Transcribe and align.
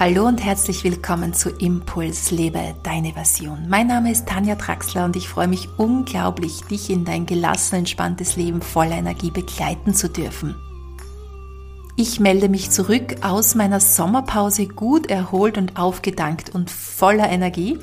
Hallo 0.00 0.26
und 0.26 0.42
herzlich 0.42 0.82
willkommen 0.82 1.34
zu 1.34 1.50
Impuls 1.50 2.30
Lebe 2.30 2.74
deine 2.82 3.12
Version. 3.12 3.66
Mein 3.68 3.88
Name 3.88 4.10
ist 4.10 4.26
Tanja 4.26 4.54
Traxler 4.54 5.04
und 5.04 5.14
ich 5.14 5.28
freue 5.28 5.46
mich 5.46 5.68
unglaublich, 5.76 6.62
dich 6.62 6.88
in 6.88 7.04
dein 7.04 7.26
gelassen, 7.26 7.74
entspanntes 7.74 8.34
Leben 8.36 8.62
voller 8.62 8.96
Energie 8.96 9.30
begleiten 9.30 9.92
zu 9.92 10.08
dürfen. 10.08 10.54
Ich 11.96 12.18
melde 12.18 12.48
mich 12.48 12.70
zurück 12.70 13.16
aus 13.20 13.54
meiner 13.54 13.78
Sommerpause 13.78 14.68
gut 14.68 15.10
erholt 15.10 15.58
und 15.58 15.76
aufgedankt 15.76 16.54
und 16.54 16.70
voller 16.70 17.28
Energie 17.28 17.78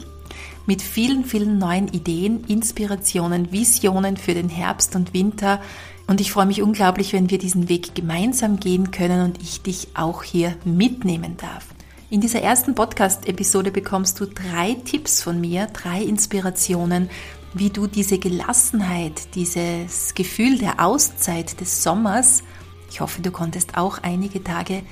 mit 0.65 0.81
vielen, 0.81 1.23
vielen 1.23 1.59
neuen 1.59 1.87
Ideen, 1.87 2.45
Inspirationen, 2.45 3.51
Visionen 3.51 4.17
für 4.17 4.33
den 4.33 4.49
Herbst 4.49 4.95
und 4.95 5.13
Winter. 5.13 5.61
Und 6.07 6.19
ich 6.19 6.31
freue 6.31 6.47
mich 6.47 6.63
unglaublich, 6.63 7.13
wenn 7.13 7.29
wir 7.29 7.37
diesen 7.37 7.69
Weg 7.69 7.93
gemeinsam 7.93 8.59
gehen 8.59 8.89
können 8.89 9.23
und 9.23 9.39
ich 9.39 9.61
dich 9.61 9.89
auch 9.93 10.23
hier 10.23 10.55
mitnehmen 10.65 11.37
darf. 11.37 11.76
In 12.09 12.21
dieser 12.21 12.41
ersten 12.41 12.73
Podcast-Episode 12.73 13.69
bekommst 13.69 14.21
du 14.21 14.27
drei 14.27 14.77
Tipps 14.85 15.21
von 15.21 15.41
mir, 15.41 15.67
drei 15.67 16.01
Inspirationen, 16.01 17.09
wie 17.53 17.69
du 17.69 17.85
diese 17.85 18.17
Gelassenheit, 18.17 19.35
dieses 19.35 20.15
Gefühl 20.15 20.57
der 20.57 20.79
Auszeit 20.79 21.59
des 21.59 21.83
Sommers, 21.83 22.43
ich 22.89 23.01
hoffe, 23.01 23.21
du 23.21 23.31
konntest 23.31 23.77
auch 23.77 23.97
einige 24.03 24.41
Tage 24.41 24.83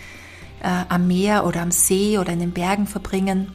äh, 0.61 0.83
am 0.89 1.07
Meer 1.07 1.45
oder 1.45 1.61
am 1.61 1.71
See 1.71 2.17
oder 2.17 2.33
in 2.33 2.39
den 2.39 2.51
Bergen 2.51 2.85
verbringen, 2.85 3.49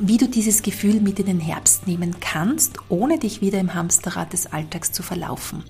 wie 0.00 0.16
du 0.16 0.26
dieses 0.26 0.62
Gefühl 0.62 1.00
mit 1.00 1.20
in 1.20 1.26
den 1.26 1.40
Herbst 1.40 1.86
nehmen 1.86 2.16
kannst, 2.18 2.78
ohne 2.88 3.20
dich 3.20 3.40
wieder 3.40 3.60
im 3.60 3.72
Hamsterrad 3.72 4.32
des 4.32 4.52
Alltags 4.52 4.90
zu 4.90 5.04
verlaufen. 5.04 5.62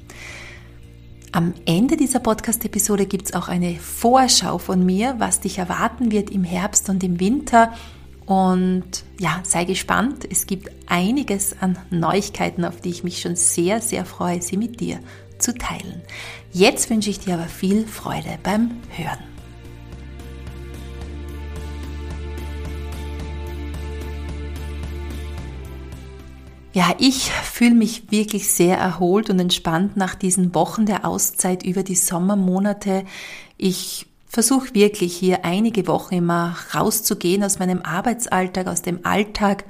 Am 1.33 1.55
Ende 1.65 1.97
dieser 1.97 2.19
Podcast-Episode 2.19 3.07
gibt 3.07 3.27
es 3.27 3.35
auch 3.35 3.47
eine 3.47 3.77
Vorschau 3.77 4.59
von 4.59 4.85
mir, 4.85 5.15
was 5.19 5.39
dich 5.39 5.59
erwarten 5.59 6.11
wird 6.11 6.29
im 6.31 6.43
Herbst 6.43 6.89
und 6.89 7.05
im 7.05 7.21
Winter. 7.21 7.73
Und 8.27 9.05
ja, 9.19 9.41
sei 9.45 9.65
gespannt. 9.65 10.27
Es 10.29 10.47
gibt 10.47 10.71
einiges 10.87 11.55
an 11.61 11.79
Neuigkeiten, 11.91 12.65
auf 12.65 12.81
die 12.81 12.91
ich 12.91 13.05
mich 13.05 13.21
schon 13.21 13.37
sehr, 13.37 13.81
sehr 13.81 14.05
freue, 14.05 14.43
sie 14.43 14.57
mit 14.57 14.81
dir 14.81 14.99
zu 15.39 15.55
teilen. 15.55 16.03
Jetzt 16.53 16.91
wünsche 16.91 17.11
ich 17.11 17.21
dir 17.21 17.35
aber 17.35 17.47
viel 17.47 17.87
Freude 17.87 18.39
beim 18.43 18.73
Hören. 18.97 19.30
Ja, 26.81 26.95
ich 26.97 27.31
fühle 27.31 27.75
mich 27.75 28.11
wirklich 28.11 28.49
sehr 28.49 28.79
erholt 28.79 29.29
und 29.29 29.39
entspannt 29.39 29.99
nach 29.99 30.15
diesen 30.15 30.55
Wochen 30.55 30.87
der 30.87 31.05
Auszeit 31.05 31.63
über 31.63 31.83
die 31.83 31.95
Sommermonate. 31.95 33.05
Ich 33.59 34.07
versuche 34.27 34.75
wirklich 34.75 35.15
hier 35.15 35.45
einige 35.45 35.87
Wochen 35.87 36.15
immer 36.15 36.57
rauszugehen 36.75 37.45
aus 37.45 37.59
meinem 37.59 37.83
Arbeitsalltag, 37.83 38.67
aus 38.67 38.81
dem 38.81 39.05
Alltag 39.05 39.67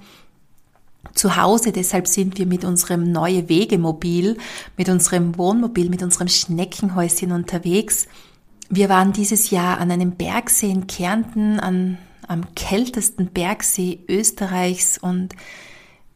zu 1.12 1.34
Hause. 1.34 1.72
Deshalb 1.72 2.06
sind 2.06 2.38
wir 2.38 2.46
mit 2.46 2.64
unserem 2.64 3.10
neue 3.10 3.48
Wegemobil, 3.48 4.36
mit 4.76 4.88
unserem 4.88 5.36
Wohnmobil, 5.36 5.90
mit 5.90 6.04
unserem 6.04 6.28
Schneckenhäuschen 6.28 7.32
unterwegs. 7.32 8.06
Wir 8.68 8.88
waren 8.88 9.12
dieses 9.12 9.50
Jahr 9.50 9.78
an 9.78 9.90
einem 9.90 10.12
Bergsee 10.12 10.70
in 10.70 10.86
Kärnten, 10.86 11.58
an, 11.58 11.98
am 12.28 12.54
kältesten 12.54 13.32
Bergsee 13.32 13.98
Österreichs 14.06 14.96
und 14.96 15.34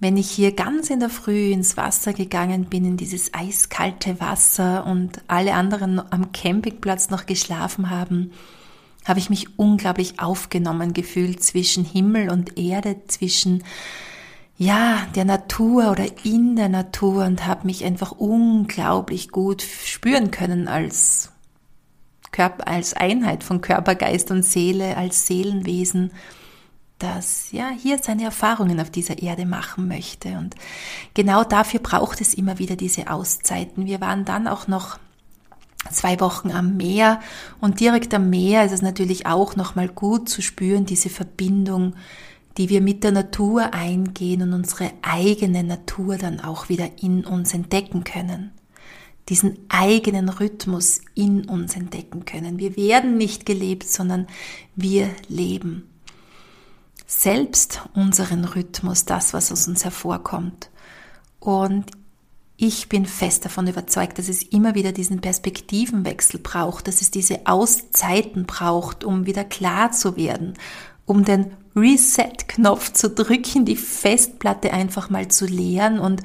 wenn 0.01 0.17
ich 0.17 0.31
hier 0.31 0.53
ganz 0.53 0.91
in 0.91 1.01
der 1.01 1.11
Früh 1.11 1.51
ins 1.53 1.77
Wasser 1.77 2.13
gegangen 2.13 2.67
bin, 2.67 2.85
in 2.85 2.97
dieses 2.97 3.33
eiskalte 3.33 4.21
Wasser 4.21 4.87
und 4.87 5.21
alle 5.29 5.55
anderen 5.55 6.01
am 6.13 6.33
Campingplatz 6.33 7.11
noch 7.11 7.27
geschlafen 7.27 7.91
haben, 7.91 8.33
habe 9.05 9.19
ich 9.19 9.31
mich 9.31 9.59
unglaublich 9.59 10.21
aufgenommen 10.21 10.95
gefühlt 10.95 11.43
zwischen 11.43 11.85
Himmel 11.85 12.31
und 12.31 12.59
Erde, 12.59 12.97
zwischen 13.07 13.63
ja, 14.57 15.07
der 15.15 15.25
Natur 15.25 15.91
oder 15.91 16.07
in 16.25 16.57
der 16.57 16.69
Natur 16.69 17.25
und 17.25 17.47
habe 17.47 17.67
mich 17.67 17.85
einfach 17.85 18.13
unglaublich 18.13 19.31
gut 19.31 19.63
spüren 19.63 20.31
können 20.31 20.69
als 20.69 21.33
Körper, 22.31 22.69
als 22.69 22.95
Einheit 22.95 23.45
von 23.45 23.61
Körper, 23.61 23.95
Geist 23.95 24.31
und 24.31 24.45
Seele, 24.45 24.97
als 24.97 25.27
Seelenwesen 25.27 26.13
das 27.05 27.53
ja 27.53 27.69
hier 27.69 27.99
seine 28.03 28.25
Erfahrungen 28.25 28.81
auf 28.81 28.91
dieser 28.91 29.19
Erde 29.23 29.45
machen 29.45 29.87
möchte. 29.87 30.31
Und 30.39 30.55
genau 31.13 31.45
dafür 31.45 31.81
braucht 31.81 32.21
es 32.23 32.33
immer 32.33 32.59
wieder 32.59 32.77
diese 32.77 33.11
Auszeiten. 33.11 33.85
Wir 33.85 34.01
waren 34.01 34.25
dann 34.25 34.49
auch 34.49 34.69
noch 34.69 34.99
zwei 35.91 36.19
Wochen 36.21 36.51
am 36.51 36.79
Meer 36.79 37.21
und 37.61 37.81
direkt 37.81 38.15
am 38.15 38.31
Meer 38.31 38.65
ist 38.65 38.73
es 38.73 38.81
natürlich 38.81 39.27
auch 39.27 39.55
nochmal 39.55 39.89
gut 39.89 40.31
zu 40.31 40.41
spüren, 40.41 40.87
diese 40.87 41.11
Verbindung, 41.11 41.95
die 42.57 42.71
wir 42.71 42.81
mit 42.81 43.05
der 43.05 43.13
Natur 43.13 43.75
eingehen 43.75 44.41
und 44.41 44.55
unsere 44.55 44.91
eigene 45.03 45.63
Natur 45.63 46.17
dann 46.17 46.41
auch 46.41 46.71
wieder 46.71 46.89
in 47.03 47.27
uns 47.27 47.53
entdecken 47.53 48.05
können. 48.05 48.53
Diesen 49.29 49.59
eigenen 49.69 50.31
Rhythmus 50.31 51.03
in 51.15 51.45
uns 51.51 51.77
entdecken 51.77 52.25
können. 52.25 52.59
Wir 52.59 52.77
werden 52.77 53.19
nicht 53.19 53.45
gelebt, 53.45 53.89
sondern 53.89 54.27
wir 54.75 55.11
leben 55.29 55.91
selbst 57.07 57.83
unseren 57.95 58.45
Rhythmus, 58.45 59.05
das, 59.05 59.35
was 59.35 59.53
aus 59.53 59.69
uns 59.69 59.85
hervorkommt. 59.85 60.71
Und 61.39 61.91
ich 62.57 62.89
bin 62.89 63.05
fest 63.05 63.45
davon 63.45 63.67
überzeugt, 63.67 64.19
dass 64.19 64.29
es 64.29 64.43
immer 64.43 64.75
wieder 64.75 64.93
diesen 64.93 65.21
Perspektivenwechsel 65.21 66.41
braucht, 66.41 66.87
dass 66.87 67.01
es 67.01 67.11
diese 67.11 67.47
Auszeiten 67.47 68.47
braucht, 68.47 69.05
um 69.05 69.27
wieder 69.27 69.45
klar 69.45 69.91
zu 69.91 70.17
werden, 70.17 70.55
um 71.05 71.25
den 71.25 71.53
Reset-Knopf 71.77 72.93
zu 72.93 73.11
drücken, 73.11 73.65
die 73.65 73.77
Festplatte 73.77 74.73
einfach 74.73 75.11
mal 75.11 75.29
zu 75.29 75.47
leeren 75.47 75.99
und 75.99 76.23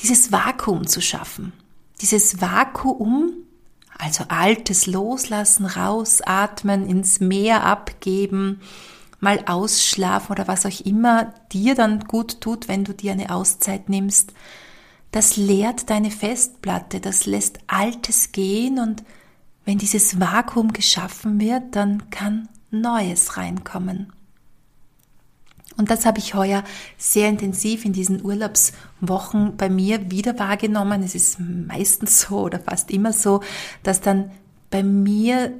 dieses 0.00 0.32
Vakuum 0.32 0.86
zu 0.86 1.02
schaffen. 1.02 1.52
Dieses 2.00 2.40
Vakuum, 2.40 3.32
also 3.98 4.24
Altes 4.28 4.86
loslassen, 4.86 5.66
rausatmen, 5.66 6.88
ins 6.88 7.20
Meer 7.20 7.64
abgeben, 7.64 8.60
mal 9.20 9.44
ausschlafen 9.46 10.32
oder 10.32 10.48
was 10.48 10.66
auch 10.66 10.80
immer 10.84 11.34
dir 11.52 11.74
dann 11.74 12.00
gut 12.04 12.40
tut, 12.40 12.68
wenn 12.68 12.84
du 12.84 12.94
dir 12.94 13.12
eine 13.12 13.34
Auszeit 13.34 13.88
nimmst, 13.88 14.32
das 15.10 15.36
leert 15.36 15.90
deine 15.90 16.10
Festplatte, 16.10 17.00
das 17.00 17.26
lässt 17.26 17.58
Altes 17.66 18.32
gehen 18.32 18.78
und 18.78 19.02
wenn 19.64 19.78
dieses 19.78 20.20
Vakuum 20.20 20.72
geschaffen 20.72 21.40
wird, 21.40 21.76
dann 21.76 22.10
kann 22.10 22.48
Neues 22.70 23.36
reinkommen. 23.36 24.12
Und 25.76 25.90
das 25.90 26.04
habe 26.06 26.18
ich 26.18 26.34
heuer 26.34 26.64
sehr 26.96 27.28
intensiv 27.28 27.84
in 27.84 27.92
diesen 27.92 28.24
Urlaubswochen 28.24 29.56
bei 29.56 29.68
mir 29.70 30.10
wieder 30.10 30.38
wahrgenommen. 30.38 31.02
Es 31.04 31.14
ist 31.14 31.38
meistens 31.38 32.22
so 32.22 32.40
oder 32.40 32.58
fast 32.58 32.90
immer 32.90 33.12
so, 33.12 33.42
dass 33.84 34.00
dann 34.00 34.32
bei 34.70 34.82
mir 34.82 35.52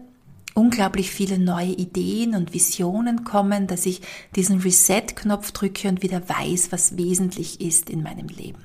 unglaublich 0.59 1.13
viele 1.13 1.39
neue 1.39 1.71
Ideen 1.71 2.35
und 2.35 2.53
Visionen 2.53 3.23
kommen, 3.23 3.69
dass 3.69 3.87
ich 3.87 4.03
diesen 4.35 4.61
Reset-Knopf 4.61 5.53
drücke 5.53 5.89
und 5.89 6.03
wieder 6.03 6.29
weiß, 6.29 6.73
was 6.73 6.97
wesentlich 6.97 7.61
ist 7.61 7.89
in 7.89 8.03
meinem 8.03 8.27
Leben. 8.27 8.59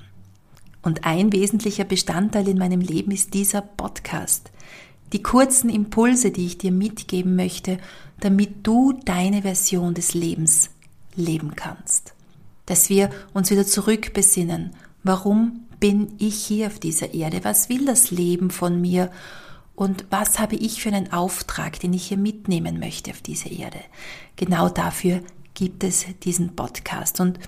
Und 0.82 1.04
ein 1.04 1.32
wesentlicher 1.32 1.84
Bestandteil 1.84 2.48
in 2.48 2.58
meinem 2.58 2.80
Leben 2.80 3.12
ist 3.12 3.32
dieser 3.32 3.62
Podcast. 3.62 4.50
Die 5.12 5.22
kurzen 5.22 5.70
Impulse, 5.70 6.32
die 6.32 6.46
ich 6.46 6.58
dir 6.58 6.72
mitgeben 6.72 7.36
möchte, 7.36 7.78
damit 8.18 8.66
du 8.66 8.92
deine 9.04 9.42
Version 9.42 9.94
des 9.94 10.14
Lebens 10.14 10.70
leben 11.14 11.54
kannst. 11.54 12.12
Dass 12.66 12.90
wir 12.90 13.08
uns 13.32 13.52
wieder 13.52 13.66
zurückbesinnen. 13.66 14.70
Warum 15.04 15.60
bin 15.78 16.14
ich 16.18 16.34
hier 16.44 16.66
auf 16.66 16.80
dieser 16.80 17.14
Erde? 17.14 17.44
Was 17.44 17.68
will 17.68 17.84
das 17.84 18.10
Leben 18.10 18.50
von 18.50 18.80
mir? 18.80 19.10
Und 19.76 20.06
was 20.10 20.38
habe 20.38 20.56
ich 20.56 20.82
für 20.82 20.90
einen 20.90 21.12
Auftrag, 21.12 21.80
den 21.80 21.92
ich 21.92 22.06
hier 22.06 22.18
mitnehmen 22.18 22.78
möchte 22.78 23.10
auf 23.10 23.22
diese 23.22 23.48
Erde. 23.48 23.80
Genau 24.36 24.68
dafür 24.68 25.20
gibt 25.54 25.84
es 25.84 26.06
diesen 26.22 26.54
Podcast 26.54 27.20
und 27.20 27.38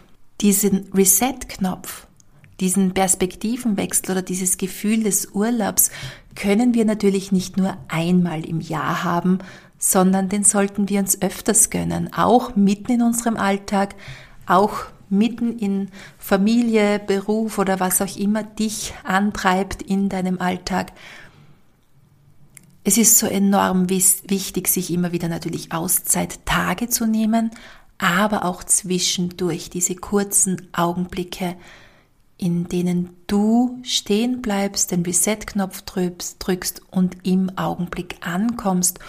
diesen 0.41 0.91
Reset-Knopf, 0.93 2.07
diesen 2.61 2.95
Perspektivenwechsel 2.95 4.13
oder 4.13 4.23
dieses 4.23 4.59
Gefühl 4.59 5.03
des 5.03 5.27
Urlaubs 5.33 5.91
können 6.35 6.75
wir 6.75 6.85
natürlich 6.85 7.33
nicht 7.33 7.57
nur 7.57 7.77
einmal 7.89 8.45
im 8.45 8.61
Jahr 8.61 9.05
haben, 9.05 9.39
sondern 9.79 10.29
den 10.29 10.45
sollten 10.45 10.89
wir 10.89 11.01
uns 11.01 11.21
öfters 11.23 11.71
gönnen, 11.71 12.13
auch 12.13 12.57
mitten 12.57 12.93
in 12.93 13.03
unserem 13.03 13.37
Alltag, 13.37 13.95
auch 14.47 14.85
mitten 15.09 15.59
in 15.59 15.89
Familie, 16.19 16.99
Beruf 16.99 17.59
oder 17.59 17.79
was 17.79 18.03
auch 18.03 18.17
immer 18.17 18.43
dich 18.43 18.95
antreibt 19.05 19.83
in 19.83 20.09
deinem 20.09 20.41
Alltag 20.41 20.93
es 22.87 22.97
ist 22.99 23.19
so 23.19 23.27
enorm 23.27 23.91
wichtig, 23.91 24.69
sich 24.69 24.93
immer 24.93 25.11
wieder 25.11 25.27
natürlich 25.27 25.73
Auszeit 25.73 26.47
Tage 26.47 26.89
zu 26.89 27.09
nehmen, 27.09 27.51
aber 27.99 28.45
auch 28.45 28.63
zwischendurch 28.63 29.71
diese 29.71 29.97
kurzen 29.97 30.69
Augenblicke, 30.73 31.57
in 32.39 32.69
denen 32.69 33.11
du 33.27 33.81
stehen 33.83 34.41
bleibst, 34.41 34.93
den 34.93 35.03
Reset-Knopf 35.03 35.83
drückst 35.83 36.81
und 36.93 37.17
im 37.25 37.59
Augenblick 37.59 38.25
ankommst, 38.25 39.01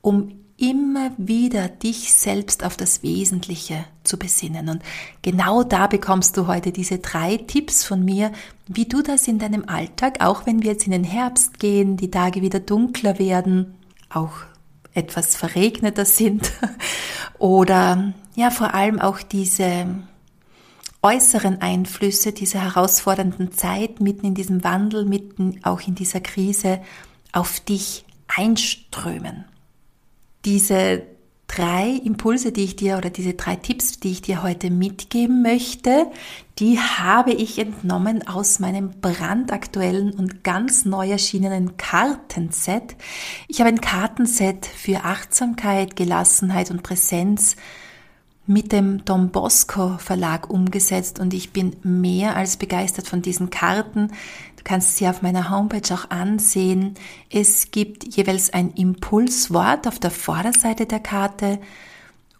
um 0.00 0.41
immer 0.62 1.10
wieder 1.18 1.66
dich 1.66 2.12
selbst 2.12 2.64
auf 2.64 2.76
das 2.76 3.02
Wesentliche 3.02 3.84
zu 4.04 4.16
besinnen. 4.16 4.68
Und 4.68 4.82
genau 5.20 5.64
da 5.64 5.88
bekommst 5.88 6.36
du 6.36 6.46
heute 6.46 6.70
diese 6.70 7.00
drei 7.00 7.36
Tipps 7.36 7.84
von 7.84 8.04
mir, 8.04 8.30
wie 8.68 8.86
du 8.86 9.02
das 9.02 9.26
in 9.26 9.40
deinem 9.40 9.68
Alltag, 9.68 10.24
auch 10.24 10.46
wenn 10.46 10.62
wir 10.62 10.70
jetzt 10.70 10.86
in 10.86 10.92
den 10.92 11.02
Herbst 11.02 11.58
gehen, 11.58 11.96
die 11.96 12.12
Tage 12.12 12.42
wieder 12.42 12.60
dunkler 12.60 13.18
werden, 13.18 13.74
auch 14.08 14.34
etwas 14.94 15.34
verregneter 15.34 16.04
sind 16.04 16.52
oder 17.40 18.14
ja 18.36 18.50
vor 18.50 18.72
allem 18.72 19.00
auch 19.00 19.20
diese 19.20 19.86
äußeren 21.02 21.60
Einflüsse 21.60 22.32
dieser 22.32 22.60
herausfordernden 22.60 23.50
Zeit, 23.50 24.00
mitten 24.00 24.26
in 24.26 24.34
diesem 24.34 24.62
Wandel, 24.62 25.06
mitten 25.06 25.58
auch 25.64 25.80
in 25.80 25.96
dieser 25.96 26.20
Krise, 26.20 26.80
auf 27.32 27.58
dich 27.58 28.04
einströmen 28.28 29.46
diese 30.44 31.02
drei 31.54 32.00
Impulse, 32.04 32.50
die 32.50 32.64
ich 32.64 32.76
dir 32.76 32.96
oder 32.96 33.10
diese 33.10 33.34
drei 33.34 33.56
Tipps, 33.56 34.00
die 34.00 34.12
ich 34.12 34.22
dir 34.22 34.42
heute 34.42 34.70
mitgeben 34.70 35.42
möchte, 35.42 36.06
die 36.58 36.78
habe 36.78 37.32
ich 37.32 37.58
entnommen 37.58 38.26
aus 38.26 38.58
meinem 38.58 38.90
brandaktuellen 39.00 40.12
und 40.12 40.44
ganz 40.44 40.84
neu 40.84 41.10
erschienenen 41.10 41.76
Kartenset. 41.76 42.96
Ich 43.48 43.60
habe 43.60 43.68
ein 43.68 43.80
Kartenset 43.82 44.64
für 44.64 45.04
Achtsamkeit, 45.04 45.96
Gelassenheit 45.96 46.70
und 46.70 46.82
Präsenz 46.82 47.56
mit 48.46 48.72
dem 48.72 49.04
Don 49.04 49.30
Bosco 49.30 49.98
Verlag 49.98 50.50
umgesetzt 50.50 51.20
und 51.20 51.32
ich 51.32 51.52
bin 51.52 51.76
mehr 51.82 52.34
als 52.34 52.56
begeistert 52.56 53.06
von 53.06 53.22
diesen 53.22 53.50
Karten. 53.50 54.10
Kannst 54.64 54.96
sie 54.96 55.08
auf 55.08 55.22
meiner 55.22 55.50
Homepage 55.50 55.94
auch 55.94 56.10
ansehen. 56.10 56.94
Es 57.30 57.70
gibt 57.70 58.16
jeweils 58.16 58.52
ein 58.52 58.70
Impulswort 58.72 59.86
auf 59.88 59.98
der 59.98 60.10
Vorderseite 60.10 60.86
der 60.86 61.00
Karte 61.00 61.58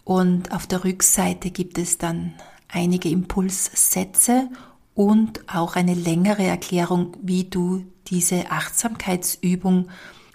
und 0.04 0.52
auf 0.52 0.66
der 0.66 0.84
Rückseite 0.84 1.50
gibt 1.50 1.78
es 1.78 1.98
dann 1.98 2.34
einige 2.68 3.08
Impulssätze 3.08 4.48
und 4.94 5.48
auch 5.48 5.76
eine 5.76 5.94
längere 5.94 6.44
Erklärung, 6.44 7.16
wie 7.22 7.44
du 7.44 7.84
diese 8.08 8.50
Achtsamkeitsübung 8.50 9.88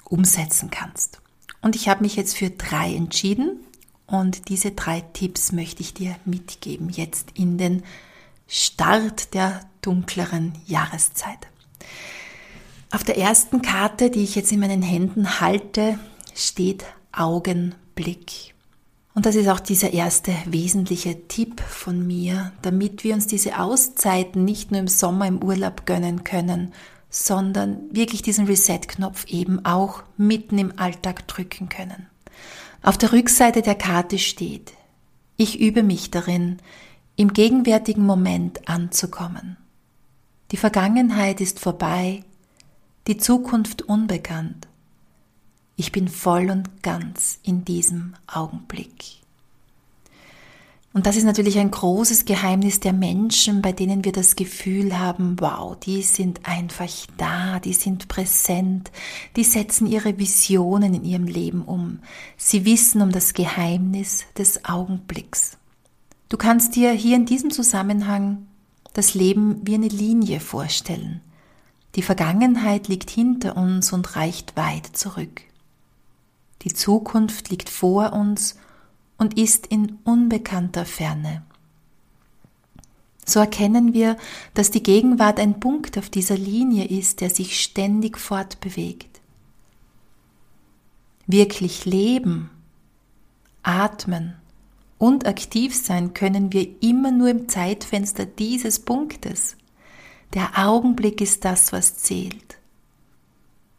umsetzen 0.06 0.70
kannst. 0.72 1.22
Und 1.62 1.76
ich 1.76 1.90
habe 1.90 2.04
mich 2.04 2.16
jetzt 2.16 2.38
für 2.38 2.50
drei 2.50 2.94
entschieden 2.94 3.60
und 4.06 4.50
diese 4.50 4.72
drei 4.72 5.02
Tipps 5.02 5.52
möchte 5.52 5.82
ich 5.82 5.94
dir 5.94 6.16
mitgeben 6.26 6.90
jetzt 6.90 7.32
in 7.34 7.58
den 7.58 7.84
Start 8.48 9.34
der 9.34 9.62
dunkleren 9.82 10.54
Jahreszeit. 10.66 11.48
Auf 12.90 13.04
der 13.04 13.18
ersten 13.18 13.62
Karte, 13.62 14.10
die 14.10 14.24
ich 14.24 14.36
jetzt 14.36 14.52
in 14.52 14.62
meinen 14.62 14.82
Händen 14.82 15.42
halte, 15.42 16.00
steht 16.34 16.86
Augenblick. 17.12 18.54
Und 19.14 19.26
das 19.26 19.36
ist 19.36 19.50
auch 19.50 19.60
dieser 19.60 19.92
erste 19.94 20.32
wesentliche 20.46 21.28
Tipp 21.28 21.60
von 21.60 22.06
mir, 22.06 22.54
damit 22.62 23.04
wir 23.04 23.14
uns 23.14 23.28
diese 23.28 23.60
Auszeiten 23.60 24.46
nicht 24.46 24.72
nur 24.72 24.80
im 24.80 24.88
Sommer 24.88 25.28
im 25.28 25.44
Urlaub 25.44 25.86
gönnen 25.86 26.24
können, 26.24 26.72
sondern 27.10 27.94
wirklich 27.94 28.22
diesen 28.22 28.46
Reset-Knopf 28.46 29.26
eben 29.26 29.66
auch 29.66 30.04
mitten 30.18 30.58
im 30.58 30.78
Alltag 30.78 31.28
drücken 31.28 31.68
können. 31.68 32.08
Auf 32.84 32.98
der 32.98 33.12
Rückseite 33.12 33.62
der 33.62 33.76
Karte 33.76 34.18
steht, 34.18 34.74
ich 35.36 35.60
übe 35.60 35.84
mich 35.84 36.12
darin, 36.12 36.58
im 37.16 37.34
gegenwärtigen 37.34 38.06
Moment 38.06 38.70
anzukommen. 38.70 39.58
Die 40.52 40.58
Vergangenheit 40.58 41.42
ist 41.42 41.60
vorbei, 41.60 42.24
die 43.08 43.18
Zukunft 43.18 43.84
unbekannt. 43.84 44.68
Ich 45.78 45.92
bin 45.92 46.08
voll 46.08 46.50
und 46.50 46.84
ganz 46.84 47.40
in 47.44 47.64
diesem 47.64 48.16
Augenblick. 48.28 49.18
Und 50.94 51.06
das 51.06 51.16
ist 51.16 51.26
natürlich 51.26 51.60
ein 51.60 51.70
großes 51.70 52.26
Geheimnis 52.26 52.80
der 52.80 52.92
Menschen, 52.92 53.62
bei 53.62 53.72
denen 53.72 54.04
wir 54.04 54.12
das 54.12 54.36
Gefühl 54.36 54.98
haben, 54.98 55.36
wow, 55.40 55.78
die 55.78 56.02
sind 56.02 56.48
einfach 56.48 56.92
da, 57.18 57.60
die 57.60 57.74
sind 57.74 58.08
präsent, 58.08 58.92
die 59.36 59.44
setzen 59.44 59.86
ihre 59.86 60.18
Visionen 60.18 60.96
in 60.96 61.06
ihrem 61.06 61.28
Leben 61.28 61.62
um. 61.62 62.00
Sie 62.36 62.66
wissen 62.66 63.02
um 63.04 63.12
das 63.12 63.34
Geheimnis 63.34 64.26
des 64.38 64.66
Augenblicks. 64.66 65.58
Du 66.30 66.38
kannst 66.38 66.76
dir 66.76 66.92
hier 66.92 67.16
in 67.16 67.28
diesem 67.28 67.52
Zusammenhang 67.52 68.48
das 68.94 69.14
Leben 69.14 69.62
wie 69.64 69.76
eine 69.76 69.90
Linie 69.90 70.40
vorstellen. 70.40 71.22
Die 71.98 72.04
Vergangenheit 72.04 72.88
liegt 72.88 73.10
hinter 73.10 73.58
uns 73.58 73.92
und 73.92 74.16
reicht 74.16 74.56
weit 74.56 74.86
zurück. 74.86 75.42
Die 76.62 76.72
Zukunft 76.72 77.50
liegt 77.50 77.70
vor 77.70 78.14
uns 78.14 78.56
und 79.18 79.36
ist 79.36 79.66
in 79.66 79.98
unbekannter 80.04 80.86
Ferne. 80.86 81.42
So 83.26 83.40
erkennen 83.40 83.96
wir, 83.96 84.16
dass 84.54 84.70
die 84.70 84.84
Gegenwart 84.84 85.40
ein 85.40 85.60
Punkt 85.60 85.98
auf 85.98 86.12
dieser 86.12 86.38
Linie 86.38 86.86
ist, 86.86 87.20
der 87.20 87.32
sich 87.32 87.60
ständig 87.60 88.20
fortbewegt. 88.20 89.20
Wirklich 91.26 91.86
leben, 91.86 92.52
atmen 93.64 94.36
und 95.00 95.26
aktiv 95.26 95.76
sein 95.76 96.14
können 96.14 96.54
wir 96.54 96.68
immer 96.82 97.12
nur 97.12 97.30
im 97.30 97.50
Zeitfenster 97.50 98.28
dieses 98.28 98.80
Punktes. 98.80 99.57
Der 100.34 100.52
Augenblick 100.58 101.22
ist 101.22 101.46
das, 101.46 101.72
was 101.72 101.98
zählt. 101.98 102.58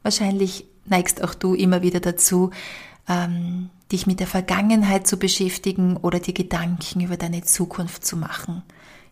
Wahrscheinlich 0.03 0.65
neigst 0.87 1.23
auch 1.23 1.35
du 1.35 1.55
immer 1.55 1.83
wieder 1.83 2.01
dazu, 2.01 2.51
ähm, 3.09 3.71
dich 3.93 4.07
mit 4.07 4.21
der 4.21 4.27
Vergangenheit 4.27 5.07
zu 5.07 5.19
beschäftigen 5.19 5.97
oder 5.97 6.21
dir 6.21 6.35
Gedanken 6.35 7.01
über 7.01 7.17
deine 7.17 7.43
Zukunft 7.43 8.05
zu 8.05 8.17
machen. 8.17 8.63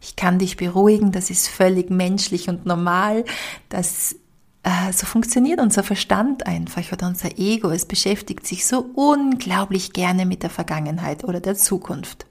Ich 0.00 0.16
kann 0.16 0.38
dich 0.38 0.56
beruhigen, 0.56 1.12
das 1.12 1.30
ist 1.30 1.48
völlig 1.48 1.90
menschlich 1.90 2.48
und 2.48 2.66
normal. 2.66 3.24
Das, 3.68 4.16
äh, 4.62 4.92
so 4.92 5.06
funktioniert 5.06 5.60
unser 5.60 5.82
Verstand 5.82 6.46
einfach 6.46 6.92
oder 6.92 7.06
unser 7.06 7.38
Ego. 7.38 7.70
Es 7.70 7.86
beschäftigt 7.86 8.46
sich 8.46 8.66
so 8.66 8.80
unglaublich 8.94 9.92
gerne 9.92 10.26
mit 10.26 10.42
der 10.42 10.50
Vergangenheit 10.50 11.24
oder 11.24 11.40
der 11.40 11.54
Zukunft. 11.54 12.26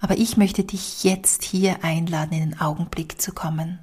Aber 0.00 0.18
ich 0.18 0.36
möchte 0.36 0.64
dich 0.64 1.04
jetzt 1.04 1.44
hier 1.44 1.82
einladen, 1.82 2.32
in 2.32 2.50
den 2.50 2.60
Augenblick 2.60 3.22
zu 3.22 3.32
kommen. 3.32 3.78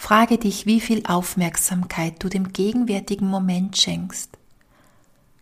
Frage 0.00 0.38
dich, 0.38 0.64
wie 0.64 0.80
viel 0.80 1.02
Aufmerksamkeit 1.04 2.24
du 2.24 2.30
dem 2.30 2.54
gegenwärtigen 2.54 3.28
Moment 3.28 3.76
schenkst. 3.76 4.30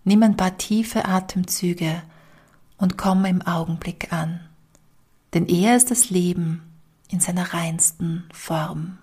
Nimm 0.02 0.20
ein 0.24 0.36
paar 0.36 0.58
tiefe 0.58 1.04
Atemzüge 1.04 2.02
und 2.76 2.98
komme 2.98 3.28
im 3.30 3.40
Augenblick 3.40 4.12
an. 4.12 4.40
Denn 5.32 5.46
er 5.46 5.76
ist 5.76 5.92
das 5.92 6.10
Leben 6.10 6.64
in 7.08 7.20
seiner 7.20 7.54
reinsten 7.54 8.28
Form. 8.32 8.98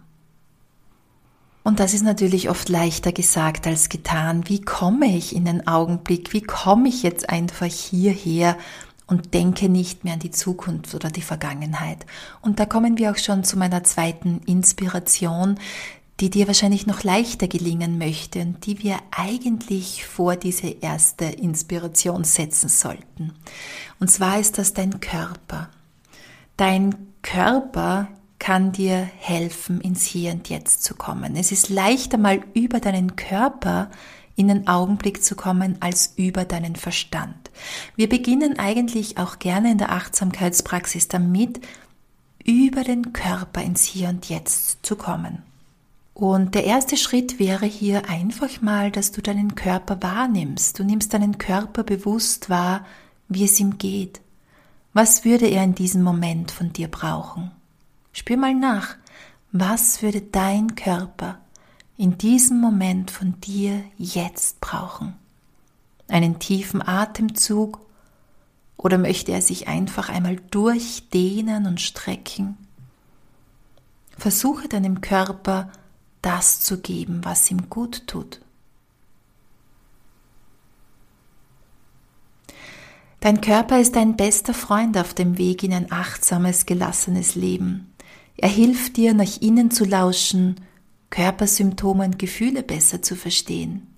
Und 1.63 1.79
das 1.79 1.93
ist 1.93 2.03
natürlich 2.03 2.49
oft 2.49 2.67
leichter 2.67 3.13
gesagt 3.13 3.65
als 3.65 3.87
getan. 3.87 4.49
Wie 4.49 4.59
komme 4.59 5.05
ich 5.15 5.33
in 5.33 5.45
den 5.45 5.67
Augenblick? 5.67 6.33
Wie 6.33 6.43
komme 6.43 6.89
ich 6.89 7.01
jetzt 7.01 7.29
einfach 7.29 7.65
hierher 7.65 8.57
und 9.07 9.33
denke 9.33 9.69
nicht 9.69 10.03
mehr 10.03 10.13
an 10.13 10.19
die 10.19 10.31
Zukunft 10.31 10.95
oder 10.95 11.09
die 11.09 11.21
Vergangenheit. 11.21 12.05
Und 12.41 12.59
da 12.59 12.65
kommen 12.65 12.97
wir 12.97 13.11
auch 13.11 13.17
schon 13.17 13.43
zu 13.43 13.57
meiner 13.57 13.83
zweiten 13.83 14.41
Inspiration, 14.45 15.59
die 16.19 16.29
dir 16.29 16.47
wahrscheinlich 16.47 16.87
noch 16.87 17.03
leichter 17.03 17.47
gelingen 17.47 17.97
möchte 17.97 18.39
und 18.39 18.65
die 18.65 18.81
wir 18.81 18.99
eigentlich 19.11 20.05
vor 20.05 20.37
diese 20.37 20.69
erste 20.69 21.25
Inspiration 21.25 22.23
setzen 22.23 22.69
sollten. 22.69 23.33
Und 23.99 24.09
zwar 24.09 24.39
ist 24.39 24.57
das 24.57 24.73
dein 24.73 25.01
Körper. 25.01 25.69
Dein 26.55 26.95
Körper 27.21 28.07
kann 28.39 28.71
dir 28.71 28.97
helfen, 29.17 29.81
ins 29.81 30.05
Hier 30.05 30.31
und 30.31 30.49
Jetzt 30.49 30.83
zu 30.83 30.95
kommen. 30.95 31.35
Es 31.35 31.51
ist 31.51 31.69
leichter 31.69 32.17
mal 32.17 32.41
über 32.53 32.79
deinen 32.79 33.15
Körper 33.15 33.89
in 34.35 34.47
den 34.47 34.67
Augenblick 34.67 35.23
zu 35.23 35.35
kommen 35.35 35.77
als 35.79 36.13
über 36.15 36.45
deinen 36.45 36.75
Verstand. 36.75 37.44
Wir 37.95 38.09
beginnen 38.09 38.59
eigentlich 38.59 39.17
auch 39.17 39.39
gerne 39.39 39.71
in 39.71 39.77
der 39.77 39.91
Achtsamkeitspraxis 39.91 41.07
damit, 41.07 41.61
über 42.45 42.83
den 42.83 43.11
Körper 43.13 43.61
ins 43.61 43.83
Hier 43.83 44.09
und 44.09 44.29
Jetzt 44.29 44.85
zu 44.85 44.95
kommen. 44.95 45.43
Und 46.13 46.55
der 46.55 46.63
erste 46.63 46.95
Schritt 46.95 47.39
wäre 47.39 47.65
hier 47.65 48.09
einfach 48.09 48.61
mal, 48.61 48.89
dass 48.89 49.11
du 49.11 49.21
deinen 49.21 49.55
Körper 49.55 50.01
wahrnimmst. 50.01 50.79
Du 50.79 50.83
nimmst 50.83 51.13
deinen 51.13 51.37
Körper 51.37 51.83
bewusst 51.83 52.49
wahr, 52.49 52.85
wie 53.27 53.43
es 53.43 53.59
ihm 53.59 53.77
geht. 53.77 54.21
Was 54.93 55.25
würde 55.25 55.47
er 55.47 55.63
in 55.63 55.75
diesem 55.75 56.03
Moment 56.03 56.51
von 56.51 56.71
dir 56.71 56.87
brauchen? 56.87 57.51
Spür 58.13 58.37
mal 58.37 58.53
nach. 58.53 58.95
Was 59.51 60.01
würde 60.01 60.21
dein 60.21 60.75
Körper 60.75 61.39
in 61.97 62.17
diesem 62.17 62.61
Moment 62.61 63.11
von 63.11 63.39
dir 63.41 63.83
jetzt 63.97 64.61
brauchen? 64.61 65.15
Einen 66.07 66.39
tiefen 66.39 66.81
Atemzug 66.81 67.79
oder 68.77 68.97
möchte 68.97 69.31
er 69.31 69.41
sich 69.41 69.67
einfach 69.67 70.09
einmal 70.09 70.37
durchdehnen 70.51 71.65
und 71.65 71.81
strecken? 71.81 72.57
Versuche 74.17 74.67
deinem 74.67 75.01
Körper 75.01 75.71
das 76.21 76.61
zu 76.61 76.79
geben, 76.79 77.21
was 77.23 77.49
ihm 77.51 77.69
gut 77.69 78.07
tut. 78.07 78.41
Dein 83.19 83.41
Körper 83.41 83.79
ist 83.79 83.95
dein 83.95 84.15
bester 84.15 84.53
Freund 84.53 84.97
auf 84.97 85.15
dem 85.15 85.39
Weg 85.39 85.63
in 85.63 85.73
ein 85.73 85.91
achtsames, 85.91 86.67
gelassenes 86.67 87.33
Leben. 87.33 87.91
Er 88.37 88.49
hilft 88.49 88.97
dir, 88.97 89.15
nach 89.15 89.41
innen 89.41 89.71
zu 89.71 89.83
lauschen, 89.83 90.61
Körpersymptome 91.09 92.05
und 92.05 92.19
Gefühle 92.19 92.61
besser 92.61 93.01
zu 93.01 93.15
verstehen. 93.15 93.94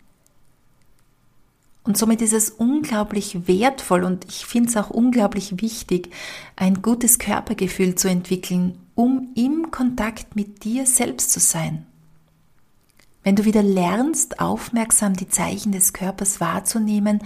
Und 1.87 1.97
somit 1.97 2.21
ist 2.21 2.33
es 2.33 2.49
unglaublich 2.49 3.47
wertvoll 3.47 4.03
und 4.03 4.25
ich 4.25 4.45
finde 4.45 4.67
es 4.67 4.75
auch 4.75 4.89
unglaublich 4.89 5.61
wichtig, 5.61 6.09
ein 6.57 6.81
gutes 6.81 7.17
Körpergefühl 7.17 7.95
zu 7.95 8.09
entwickeln, 8.09 8.77
um 8.93 9.29
im 9.35 9.71
Kontakt 9.71 10.35
mit 10.35 10.65
dir 10.65 10.85
selbst 10.85 11.31
zu 11.31 11.39
sein. 11.39 11.85
Wenn 13.23 13.37
du 13.37 13.45
wieder 13.45 13.63
lernst, 13.63 14.41
aufmerksam 14.41 15.13
die 15.13 15.29
Zeichen 15.29 15.71
des 15.71 15.93
Körpers 15.93 16.41
wahrzunehmen, 16.41 17.23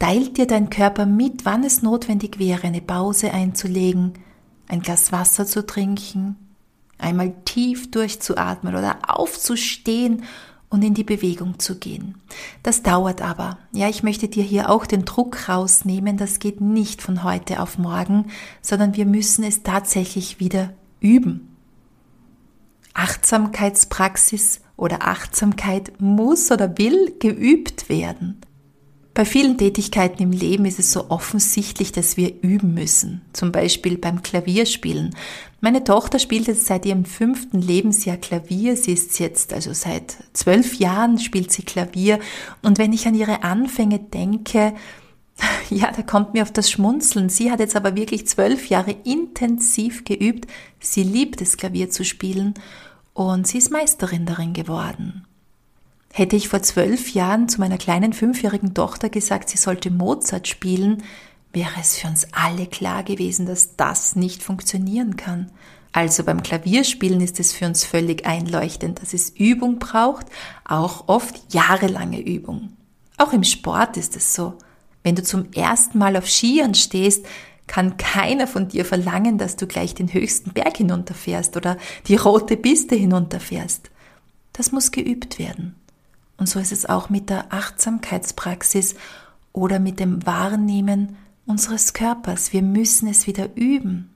teilt 0.00 0.36
dir 0.36 0.48
dein 0.48 0.68
Körper 0.68 1.06
mit, 1.06 1.44
wann 1.44 1.62
es 1.62 1.82
notwendig 1.82 2.40
wäre, 2.40 2.66
eine 2.66 2.80
Pause 2.80 3.32
einzulegen, 3.32 4.14
ein 4.66 4.82
Glas 4.82 5.12
Wasser 5.12 5.46
zu 5.46 5.64
trinken, 5.64 6.34
einmal 6.98 7.34
tief 7.44 7.92
durchzuatmen 7.92 8.74
oder 8.74 8.98
aufzustehen 9.06 10.24
und 10.72 10.82
in 10.82 10.94
die 10.94 11.04
Bewegung 11.04 11.58
zu 11.58 11.78
gehen. 11.78 12.14
Das 12.62 12.82
dauert 12.82 13.20
aber. 13.20 13.58
Ja, 13.72 13.88
ich 13.88 14.02
möchte 14.02 14.26
dir 14.26 14.42
hier 14.42 14.70
auch 14.70 14.86
den 14.86 15.04
Druck 15.04 15.48
rausnehmen. 15.48 16.16
Das 16.16 16.38
geht 16.38 16.62
nicht 16.62 17.02
von 17.02 17.22
heute 17.22 17.60
auf 17.60 17.76
morgen, 17.76 18.30
sondern 18.62 18.96
wir 18.96 19.04
müssen 19.04 19.44
es 19.44 19.62
tatsächlich 19.62 20.40
wieder 20.40 20.72
üben. 20.98 21.54
Achtsamkeitspraxis 22.94 24.62
oder 24.76 25.06
Achtsamkeit 25.06 26.00
muss 26.00 26.50
oder 26.50 26.78
will 26.78 27.14
geübt 27.20 27.90
werden. 27.90 28.40
Bei 29.14 29.26
vielen 29.26 29.58
Tätigkeiten 29.58 30.22
im 30.22 30.32
Leben 30.32 30.64
ist 30.64 30.78
es 30.78 30.90
so 30.90 31.10
offensichtlich, 31.10 31.92
dass 31.92 32.16
wir 32.16 32.32
üben 32.42 32.72
müssen. 32.72 33.20
Zum 33.34 33.52
Beispiel 33.52 33.98
beim 33.98 34.22
Klavierspielen. 34.22 35.14
Meine 35.60 35.84
Tochter 35.84 36.18
spielt 36.18 36.46
jetzt 36.46 36.64
seit 36.64 36.86
ihrem 36.86 37.04
fünften 37.04 37.60
Lebensjahr 37.60 38.16
Klavier. 38.16 38.74
Sie 38.74 38.92
ist 38.92 39.18
jetzt, 39.18 39.52
also 39.52 39.74
seit 39.74 40.16
zwölf 40.32 40.76
Jahren 40.76 41.18
spielt 41.18 41.52
sie 41.52 41.62
Klavier. 41.62 42.20
Und 42.62 42.78
wenn 42.78 42.94
ich 42.94 43.06
an 43.06 43.14
ihre 43.14 43.42
Anfänge 43.42 43.98
denke, 43.98 44.72
ja, 45.70 45.92
da 45.92 46.00
kommt 46.00 46.32
mir 46.32 46.42
auf 46.42 46.52
das 46.52 46.70
Schmunzeln. 46.70 47.28
Sie 47.28 47.50
hat 47.50 47.60
jetzt 47.60 47.76
aber 47.76 47.94
wirklich 47.94 48.26
zwölf 48.26 48.70
Jahre 48.70 48.96
intensiv 49.04 50.04
geübt. 50.04 50.46
Sie 50.80 51.02
liebt 51.02 51.42
es, 51.42 51.58
Klavier 51.58 51.90
zu 51.90 52.04
spielen. 52.04 52.54
Und 53.12 53.46
sie 53.46 53.58
ist 53.58 53.70
Meisterin 53.70 54.24
darin 54.24 54.54
geworden. 54.54 55.26
Hätte 56.14 56.36
ich 56.36 56.48
vor 56.48 56.62
zwölf 56.62 57.14
Jahren 57.14 57.48
zu 57.48 57.58
meiner 57.58 57.78
kleinen 57.78 58.12
fünfjährigen 58.12 58.74
Tochter 58.74 59.08
gesagt, 59.08 59.48
sie 59.48 59.56
sollte 59.56 59.90
Mozart 59.90 60.46
spielen, 60.46 61.02
wäre 61.54 61.80
es 61.80 61.96
für 61.96 62.08
uns 62.08 62.26
alle 62.32 62.66
klar 62.66 63.02
gewesen, 63.02 63.46
dass 63.46 63.76
das 63.76 64.14
nicht 64.14 64.42
funktionieren 64.42 65.16
kann. 65.16 65.50
Also 65.92 66.22
beim 66.22 66.42
Klavierspielen 66.42 67.22
ist 67.22 67.40
es 67.40 67.54
für 67.54 67.64
uns 67.64 67.84
völlig 67.84 68.26
einleuchtend, 68.26 69.00
dass 69.00 69.14
es 69.14 69.30
Übung 69.30 69.78
braucht, 69.78 70.26
auch 70.66 71.08
oft 71.08 71.52
jahrelange 71.52 72.20
Übung. 72.20 72.74
Auch 73.16 73.32
im 73.32 73.44
Sport 73.44 73.96
ist 73.96 74.14
es 74.14 74.34
so. 74.34 74.54
Wenn 75.02 75.14
du 75.14 75.22
zum 75.22 75.50
ersten 75.52 75.98
Mal 75.98 76.16
auf 76.16 76.28
Skiern 76.28 76.74
stehst, 76.74 77.24
kann 77.66 77.96
keiner 77.96 78.46
von 78.46 78.68
dir 78.68 78.84
verlangen, 78.84 79.38
dass 79.38 79.56
du 79.56 79.66
gleich 79.66 79.94
den 79.94 80.12
höchsten 80.12 80.52
Berg 80.52 80.76
hinunterfährst 80.76 81.56
oder 81.56 81.78
die 82.06 82.16
rote 82.16 82.56
Piste 82.58 82.96
hinunterfährst. 82.96 83.90
Das 84.52 84.72
muss 84.72 84.90
geübt 84.90 85.38
werden. 85.38 85.76
Und 86.42 86.48
so 86.48 86.58
ist 86.58 86.72
es 86.72 86.86
auch 86.86 87.08
mit 87.08 87.30
der 87.30 87.52
Achtsamkeitspraxis 87.52 88.96
oder 89.52 89.78
mit 89.78 90.00
dem 90.00 90.26
Wahrnehmen 90.26 91.16
unseres 91.46 91.92
Körpers. 91.92 92.52
Wir 92.52 92.62
müssen 92.62 93.06
es 93.06 93.28
wieder 93.28 93.54
üben. 93.54 94.10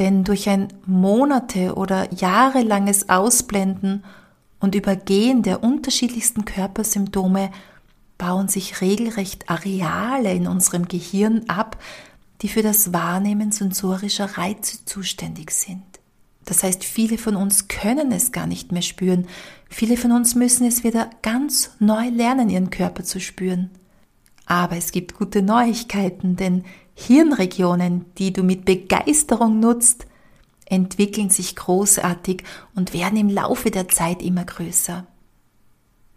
Denn 0.00 0.24
durch 0.24 0.48
ein 0.48 0.72
Monate 0.86 1.76
oder 1.76 2.12
jahrelanges 2.12 3.10
Ausblenden 3.10 4.02
und 4.58 4.74
Übergehen 4.74 5.44
der 5.44 5.62
unterschiedlichsten 5.62 6.44
Körpersymptome 6.44 7.52
bauen 8.18 8.48
sich 8.48 8.80
regelrecht 8.80 9.48
Areale 9.48 10.32
in 10.32 10.48
unserem 10.48 10.88
Gehirn 10.88 11.44
ab, 11.46 11.80
die 12.42 12.48
für 12.48 12.62
das 12.62 12.92
Wahrnehmen 12.92 13.52
sensorischer 13.52 14.36
Reize 14.36 14.84
zuständig 14.84 15.52
sind. 15.52 15.89
Das 16.44 16.62
heißt, 16.62 16.84
viele 16.84 17.18
von 17.18 17.36
uns 17.36 17.68
können 17.68 18.12
es 18.12 18.32
gar 18.32 18.46
nicht 18.46 18.72
mehr 18.72 18.82
spüren. 18.82 19.26
Viele 19.68 19.96
von 19.96 20.12
uns 20.12 20.34
müssen 20.34 20.66
es 20.66 20.84
wieder 20.84 21.10
ganz 21.22 21.70
neu 21.78 22.08
lernen, 22.08 22.48
ihren 22.48 22.70
Körper 22.70 23.04
zu 23.04 23.20
spüren. 23.20 23.70
Aber 24.46 24.76
es 24.76 24.90
gibt 24.90 25.14
gute 25.14 25.42
Neuigkeiten, 25.42 26.36
denn 26.36 26.64
Hirnregionen, 26.94 28.06
die 28.18 28.32
du 28.32 28.42
mit 28.42 28.64
Begeisterung 28.64 29.60
nutzt, 29.60 30.06
entwickeln 30.64 31.30
sich 31.30 31.56
großartig 31.56 32.44
und 32.74 32.92
werden 32.94 33.18
im 33.18 33.28
Laufe 33.28 33.70
der 33.70 33.88
Zeit 33.88 34.22
immer 34.22 34.44
größer. 34.44 35.06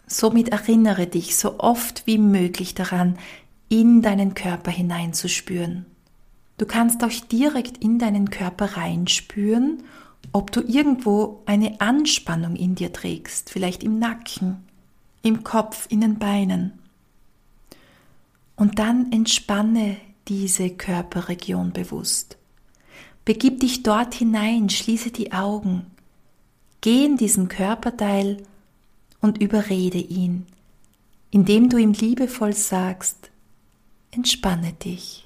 Somit 0.08 0.50
erinnere 0.50 1.08
dich 1.08 1.36
so 1.36 1.60
oft 1.60 2.06
wie 2.06 2.18
möglich 2.18 2.75
daran, 2.75 3.18
in 3.70 4.01
deinen 4.01 4.36
Körper 4.36 4.72
hineinzuspüren. 4.72 5.86
Du 6.58 6.65
kannst 6.65 7.03
auch 7.03 7.27
direkt 7.32 7.77
in 7.77 7.98
deinen 7.98 8.30
Körper 8.30 8.77
reinspüren 8.77 9.84
ob 10.32 10.51
du 10.51 10.62
irgendwo 10.62 11.42
eine 11.46 11.82
Anspannung 11.82 12.56
in 12.56 12.75
dir 12.75 12.94
trägst, 12.94 13.50
vielleicht 13.50 13.84
im 13.84 14.00
Nacken, 14.00 14.63
im 15.22 15.44
Kopf, 15.44 15.88
in 15.89 16.01
den 16.01 16.20
Beinen. 16.20 16.80
Und 18.56 18.80
dann 18.80 19.12
entspanne 19.12 19.98
diese 20.27 20.70
Körperregion 20.70 21.74
bewusst. 21.74 22.38
Begib 23.25 23.60
dich 23.60 23.84
dort 23.84 24.13
hinein, 24.13 24.70
schließe 24.70 25.12
die 25.12 25.32
Augen, 25.32 25.86
geh 26.82 27.06
in 27.06 27.18
diesen 27.18 27.48
Körperteil 27.48 28.44
und 29.22 29.42
überrede 29.42 30.00
ihn, 30.00 30.46
indem 31.32 31.70
du 31.70 31.77
ihm 31.77 31.94
liebevoll 31.94 32.53
sagst, 32.53 33.32
entspanne 34.12 34.74
dich. 34.74 35.25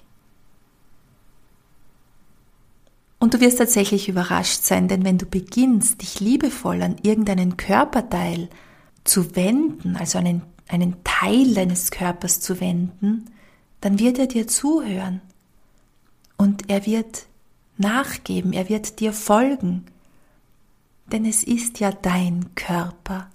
Und 3.19 3.33
du 3.33 3.39
wirst 3.39 3.57
tatsächlich 3.57 4.09
überrascht 4.09 4.63
sein, 4.63 4.87
denn 4.87 5.03
wenn 5.03 5.17
du 5.17 5.25
beginnst, 5.25 6.01
dich 6.01 6.19
liebevoll 6.19 6.81
an 6.83 6.97
irgendeinen 7.01 7.57
Körperteil 7.57 8.49
zu 9.03 9.35
wenden, 9.35 9.95
also 9.95 10.19
einen, 10.19 10.43
einen 10.67 11.03
Teil 11.03 11.53
deines 11.53 11.89
Körpers 11.89 12.39
zu 12.41 12.59
wenden, 12.59 13.25
dann 13.81 13.99
wird 13.99 14.19
er 14.19 14.27
dir 14.27 14.47
zuhören 14.47 15.21
und 16.37 16.69
er 16.69 16.85
wird 16.85 17.25
nachgeben, 17.77 18.53
er 18.53 18.69
wird 18.69 18.99
dir 18.99 19.13
folgen, 19.13 19.85
denn 21.11 21.25
es 21.25 21.43
ist 21.43 21.79
ja 21.79 21.91
dein 21.91 22.53
Körper. 22.55 23.29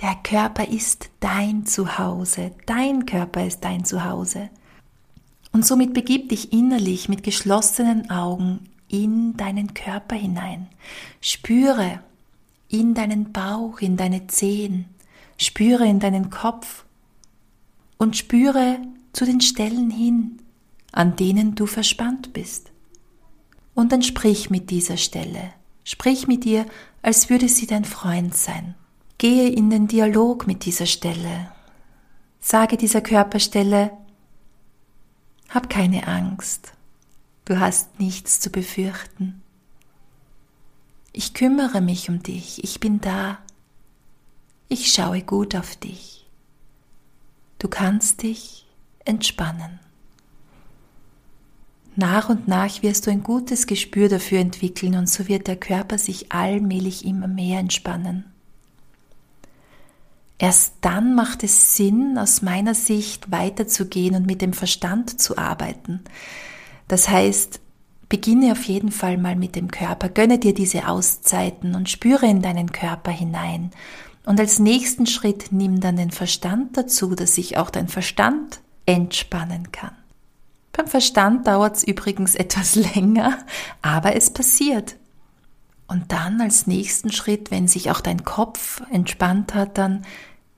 Der 0.00 0.14
Körper 0.22 0.66
ist 0.66 1.10
dein 1.20 1.66
Zuhause, 1.66 2.52
dein 2.66 3.06
Körper 3.06 3.46
ist 3.46 3.62
dein 3.62 3.84
Zuhause. 3.84 4.48
Und 5.52 5.66
somit 5.66 5.92
begib 5.92 6.30
dich 6.30 6.52
innerlich 6.52 7.08
mit 7.08 7.22
geschlossenen 7.22 8.10
Augen 8.10 8.69
in 8.90 9.36
deinen 9.36 9.72
Körper 9.74 10.16
hinein. 10.16 10.68
Spüre 11.20 12.00
in 12.68 12.94
deinen 12.94 13.32
Bauch, 13.32 13.80
in 13.80 13.96
deine 13.96 14.26
Zehen. 14.26 14.86
Spüre 15.36 15.86
in 15.86 16.00
deinen 16.00 16.30
Kopf 16.30 16.84
und 17.98 18.16
spüre 18.16 18.78
zu 19.12 19.24
den 19.24 19.40
Stellen 19.40 19.90
hin, 19.90 20.38
an 20.92 21.16
denen 21.16 21.54
du 21.54 21.66
verspannt 21.66 22.32
bist. 22.32 22.70
Und 23.74 23.92
dann 23.92 24.02
sprich 24.02 24.50
mit 24.50 24.70
dieser 24.70 24.96
Stelle. 24.96 25.52
Sprich 25.84 26.26
mit 26.26 26.44
ihr, 26.44 26.66
als 27.02 27.30
würde 27.30 27.48
sie 27.48 27.66
dein 27.66 27.84
Freund 27.84 28.34
sein. 28.34 28.74
Gehe 29.18 29.48
in 29.48 29.70
den 29.70 29.86
Dialog 29.86 30.46
mit 30.46 30.64
dieser 30.64 30.86
Stelle. 30.86 31.52
Sage 32.40 32.76
dieser 32.76 33.00
Körperstelle, 33.00 33.92
hab 35.48 35.68
keine 35.68 36.06
Angst. 36.06 36.72
Du 37.44 37.58
hast 37.58 37.98
nichts 37.98 38.40
zu 38.40 38.50
befürchten. 38.50 39.42
Ich 41.12 41.34
kümmere 41.34 41.80
mich 41.80 42.08
um 42.08 42.22
dich, 42.22 42.62
ich 42.62 42.80
bin 42.80 43.00
da. 43.00 43.38
Ich 44.68 44.92
schaue 44.92 45.22
gut 45.22 45.56
auf 45.56 45.74
dich. 45.76 46.28
Du 47.58 47.68
kannst 47.68 48.22
dich 48.22 48.66
entspannen. 49.04 49.80
Nach 51.96 52.28
und 52.28 52.46
nach 52.46 52.82
wirst 52.82 53.06
du 53.06 53.10
ein 53.10 53.22
gutes 53.22 53.66
Gespür 53.66 54.08
dafür 54.08 54.38
entwickeln 54.38 54.94
und 54.94 55.08
so 55.08 55.28
wird 55.28 55.48
der 55.48 55.56
Körper 55.56 55.98
sich 55.98 56.32
allmählich 56.32 57.04
immer 57.04 57.26
mehr 57.26 57.58
entspannen. 57.58 58.24
Erst 60.38 60.76
dann 60.80 61.14
macht 61.14 61.42
es 61.42 61.76
Sinn, 61.76 62.16
aus 62.16 62.40
meiner 62.40 62.74
Sicht 62.74 63.30
weiterzugehen 63.30 64.14
und 64.14 64.26
mit 64.26 64.40
dem 64.40 64.54
Verstand 64.54 65.20
zu 65.20 65.36
arbeiten. 65.36 66.00
Das 66.90 67.08
heißt, 67.08 67.60
beginne 68.08 68.50
auf 68.50 68.64
jeden 68.64 68.90
Fall 68.90 69.16
mal 69.16 69.36
mit 69.36 69.54
dem 69.54 69.70
Körper, 69.70 70.08
gönne 70.08 70.40
dir 70.40 70.52
diese 70.52 70.88
Auszeiten 70.88 71.76
und 71.76 71.88
spüre 71.88 72.26
in 72.26 72.42
deinen 72.42 72.72
Körper 72.72 73.12
hinein. 73.12 73.70
Und 74.26 74.40
als 74.40 74.58
nächsten 74.58 75.06
Schritt 75.06 75.52
nimm 75.52 75.78
dann 75.78 75.94
den 75.94 76.10
Verstand 76.10 76.76
dazu, 76.76 77.14
dass 77.14 77.36
sich 77.36 77.56
auch 77.58 77.70
dein 77.70 77.86
Verstand 77.86 78.58
entspannen 78.86 79.70
kann. 79.70 79.92
Beim 80.72 80.88
Verstand 80.88 81.46
dauert 81.46 81.76
es 81.76 81.84
übrigens 81.84 82.34
etwas 82.34 82.74
länger, 82.74 83.38
aber 83.82 84.16
es 84.16 84.30
passiert. 84.30 84.96
Und 85.86 86.10
dann 86.10 86.40
als 86.40 86.66
nächsten 86.66 87.12
Schritt, 87.12 87.52
wenn 87.52 87.68
sich 87.68 87.92
auch 87.92 88.00
dein 88.00 88.24
Kopf 88.24 88.82
entspannt 88.90 89.54
hat, 89.54 89.78
dann 89.78 90.04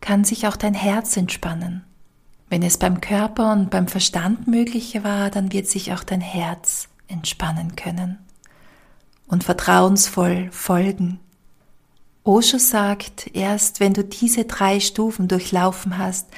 kann 0.00 0.24
sich 0.24 0.46
auch 0.46 0.56
dein 0.56 0.74
Herz 0.74 1.14
entspannen. 1.18 1.84
Wenn 2.52 2.62
es 2.62 2.76
beim 2.76 3.00
Körper 3.00 3.50
und 3.50 3.70
beim 3.70 3.88
Verstand 3.88 4.46
möglich 4.46 5.02
war, 5.02 5.30
dann 5.30 5.54
wird 5.54 5.66
sich 5.68 5.94
auch 5.94 6.04
dein 6.04 6.20
Herz 6.20 6.90
entspannen 7.08 7.76
können 7.76 8.18
und 9.26 9.42
vertrauensvoll 9.42 10.50
folgen. 10.50 11.18
Osho 12.24 12.58
sagt, 12.58 13.34
erst 13.34 13.80
wenn 13.80 13.94
du 13.94 14.04
diese 14.04 14.44
drei 14.44 14.80
Stufen 14.80 15.28
durchlaufen 15.28 15.96
hast, 15.96 16.28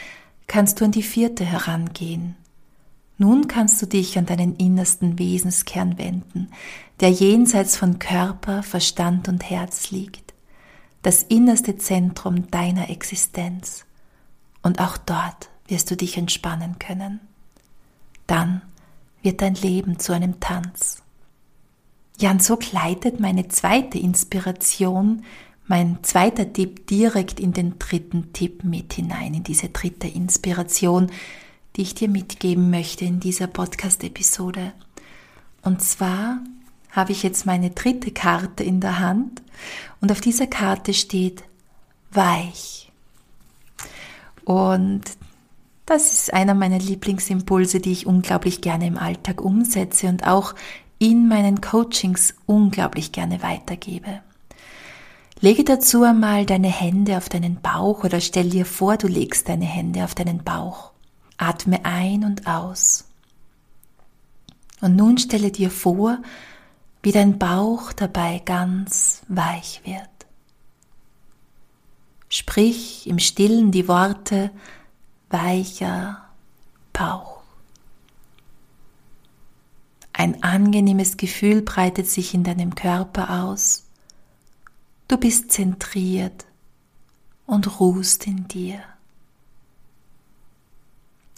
kannst 0.47 0.81
du 0.81 0.85
an 0.85 0.93
die 0.93 1.03
vierte 1.03 1.45
herangehen. 1.45 2.37
Nun 3.19 3.49
kannst 3.49 3.83
du 3.83 3.87
dich 3.87 4.17
an 4.17 4.27
deinen 4.27 4.55
innersten 4.55 5.19
Wesenskern 5.19 5.99
wenden, 5.99 6.49
der 7.01 7.11
jenseits 7.11 7.77
von 7.77 7.99
Körper, 7.99 8.63
Verstand 8.63 9.27
und 9.27 9.51
Herz 9.51 9.91
liegt, 9.91 10.33
das 11.03 11.25
innerste 11.25 11.77
Zentrum 11.77 12.53
deiner 12.53 12.89
Existenz. 12.89 13.85
Und 14.63 14.79
auch 14.79 14.97
dort 14.97 15.51
wirst 15.69 15.91
du 15.91 15.97
dich 15.97 16.17
entspannen 16.17 16.79
können. 16.79 17.21
Dann 18.27 18.63
wird 19.23 19.43
dein 19.43 19.55
Leben 19.55 19.99
zu 19.99 20.13
einem 20.13 20.41
Tanz. 20.41 21.03
Ja, 22.19 22.31
und 22.31 22.43
so 22.43 22.57
gleitet 22.57 23.21
meine 23.21 23.49
zweite 23.49 23.99
Inspiration, 23.99 25.25
mein 25.67 25.99
zweiter 26.03 26.53
Tipp 26.53 26.87
direkt 26.87 27.41
in 27.41 27.53
den 27.53 27.79
dritten 27.79 28.33
Tipp 28.33 28.65
mit 28.65 28.93
hinein, 28.93 29.35
in 29.35 29.45
diese 29.45 29.71
dritte 29.71 30.07
Inspiration, 30.07 31.11
die 31.77 31.83
ich 31.83 31.95
dir 31.95 32.09
mitgeben 32.09 32.71
möchte 32.71 33.05
in 33.05 33.19
dieser 33.19 33.47
Podcast-Episode. 33.47 34.73
Und 35.63 35.83
zwar 35.83 36.41
habe 36.93 37.13
ich 37.13 37.23
jetzt 37.23 37.47
meine 37.47 37.71
dritte 37.71 38.13
Karte 38.13 38.63
in 38.63 38.81
der 38.81 39.01
Hand 39.01 39.43
und 40.01 40.13
auf 40.13 40.21
dieser 40.21 40.47
Karte 40.47 40.95
steht 40.95 41.43
weich. 42.13 42.93
Und 44.45 45.03
das 45.87 46.13
ist 46.13 46.35
einer 46.35 46.55
meiner 46.55 46.79
Lieblingsimpulse, 46.79 47.81
die 47.81 47.93
ich 47.93 48.07
unglaublich 48.07 48.61
gerne 48.61 48.87
im 48.87 48.99
Alltag 48.99 49.41
umsetze 49.43 50.09
und 50.09 50.27
auch 50.27 50.55
in 50.99 51.29
meinen 51.29 51.61
Coachings 51.61 52.35
unglaublich 52.47 53.13
gerne 53.13 53.43
weitergebe. 53.43 54.21
Lege 55.41 55.65
dazu 55.65 56.05
einmal 56.05 56.47
deine 56.47 56.69
Hände 56.69 57.19
auf 57.19 57.29
deinen 57.29 57.61
Bauch 57.61 58.05
oder 58.05 58.21
stell 58.21 58.49
dir 58.49 58.65
vor, 58.65 58.97
du 58.97 59.09
legst 59.09 59.49
deine 59.49 59.67
Hände 59.67 60.05
auf 60.05 60.15
deinen 60.15 60.43
Bauch. 60.43 60.93
Atme 61.37 61.85
ein 61.85 62.25
und 62.25 62.47
aus. 62.47 63.05
Und 64.81 64.97
nun 64.97 65.19
stelle 65.19 65.51
dir 65.51 65.71
vor, 65.71 66.19
wie 67.03 67.13
dein 67.13 67.39
Bauch 67.39 67.93
dabei 67.93 68.41
ganz 68.45 69.23
weich 69.29 69.83
wird. 69.85 70.09
Sprich 72.31 73.07
im 73.07 73.19
stillen 73.19 73.71
die 73.71 73.87
Worte 73.89 74.51
weicher 75.35 76.23
Bauch. 76.93 77.43
Ein 80.13 80.45
angenehmes 80.45 81.17
Gefühl 81.17 81.63
breitet 81.63 82.09
sich 82.09 82.35
in 82.35 82.45
deinem 82.45 82.77
Körper 82.77 83.43
aus. 83.43 83.85
Du 85.09 85.17
bist 85.17 85.51
zentriert 85.51 86.47
und 87.47 87.81
ruhst 87.81 88.29
in 88.29 88.47
dir. 88.47 88.81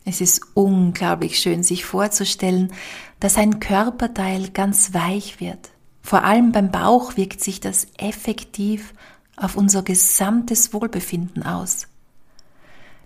Es 0.04 0.20
ist 0.20 0.42
unglaublich 0.52 1.38
schön, 1.38 1.62
sich 1.62 1.86
vorzustellen, 1.86 2.72
dass 3.18 3.38
ein 3.38 3.60
Körperteil 3.60 4.50
ganz 4.50 4.92
weich 4.92 5.40
wird. 5.40 5.70
Vor 6.02 6.22
allem 6.22 6.52
beim 6.52 6.70
Bauch 6.70 7.16
wirkt 7.16 7.42
sich 7.42 7.60
das 7.60 7.88
effektiv 7.96 8.92
auf 9.36 9.56
unser 9.56 9.82
gesamtes 9.82 10.74
Wohlbefinden 10.74 11.42
aus. 11.42 11.88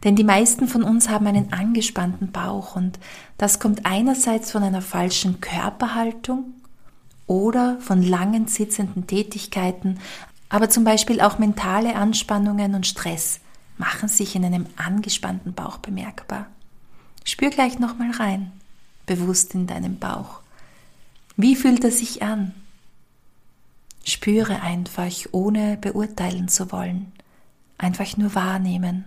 Denn 0.04 0.16
die 0.16 0.24
meisten 0.24 0.66
von 0.66 0.82
uns 0.82 1.08
haben 1.08 1.26
einen 1.26 1.52
angespannten 1.52 2.32
Bauch 2.32 2.74
und 2.74 2.98
das 3.36 3.60
kommt 3.60 3.84
einerseits 3.84 4.50
von 4.50 4.62
einer 4.62 4.82
falschen 4.82 5.40
Körperhaltung 5.40 6.54
oder 7.26 7.78
von 7.80 8.02
langen 8.02 8.46
sitzenden 8.46 9.06
Tätigkeiten, 9.06 9.98
aber 10.48 10.70
zum 10.70 10.84
Beispiel 10.84 11.20
auch 11.20 11.38
mentale 11.38 11.94
Anspannungen 11.94 12.74
und 12.74 12.86
Stress 12.86 13.40
machen 13.76 14.08
sich 14.08 14.34
in 14.34 14.44
einem 14.44 14.66
angespannten 14.76 15.54
Bauch 15.54 15.78
bemerkbar. 15.78 16.46
Spür 17.24 17.50
gleich 17.50 17.78
nochmal 17.78 18.10
rein, 18.12 18.52
bewusst 19.06 19.54
in 19.54 19.66
deinem 19.66 19.98
Bauch. 19.98 20.40
Wie 21.36 21.56
fühlt 21.56 21.84
er 21.84 21.90
sich 21.90 22.22
an? 22.22 22.54
Spüre 24.04 24.62
einfach, 24.62 25.12
ohne 25.32 25.76
beurteilen 25.76 26.48
zu 26.48 26.72
wollen. 26.72 27.12
Einfach 27.78 28.16
nur 28.16 28.34
wahrnehmen. 28.34 29.04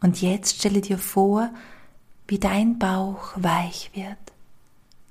Und 0.00 0.20
jetzt 0.20 0.56
stelle 0.56 0.80
dir 0.80 0.98
vor, 0.98 1.50
wie 2.28 2.38
dein 2.38 2.78
Bauch 2.78 3.32
weich 3.36 3.90
wird, 3.94 4.18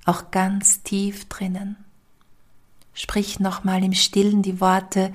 auch 0.04 0.30
ganz 0.30 0.82
tief 0.82 1.28
drinnen. 1.28 1.76
Sprich 2.94 3.40
nochmal 3.40 3.82
im 3.84 3.92
Stillen 3.92 4.42
die 4.42 4.60
Worte 4.60 5.12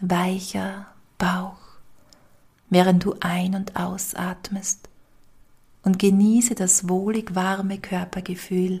weicher 0.00 0.86
Bauch, 1.18 1.58
während 2.70 3.04
du 3.04 3.14
ein- 3.20 3.54
und 3.54 3.76
ausatmest 3.76 4.88
und 5.82 5.98
genieße 5.98 6.54
das 6.54 6.88
wohlig 6.88 7.34
warme 7.34 7.78
Körpergefühl, 7.78 8.80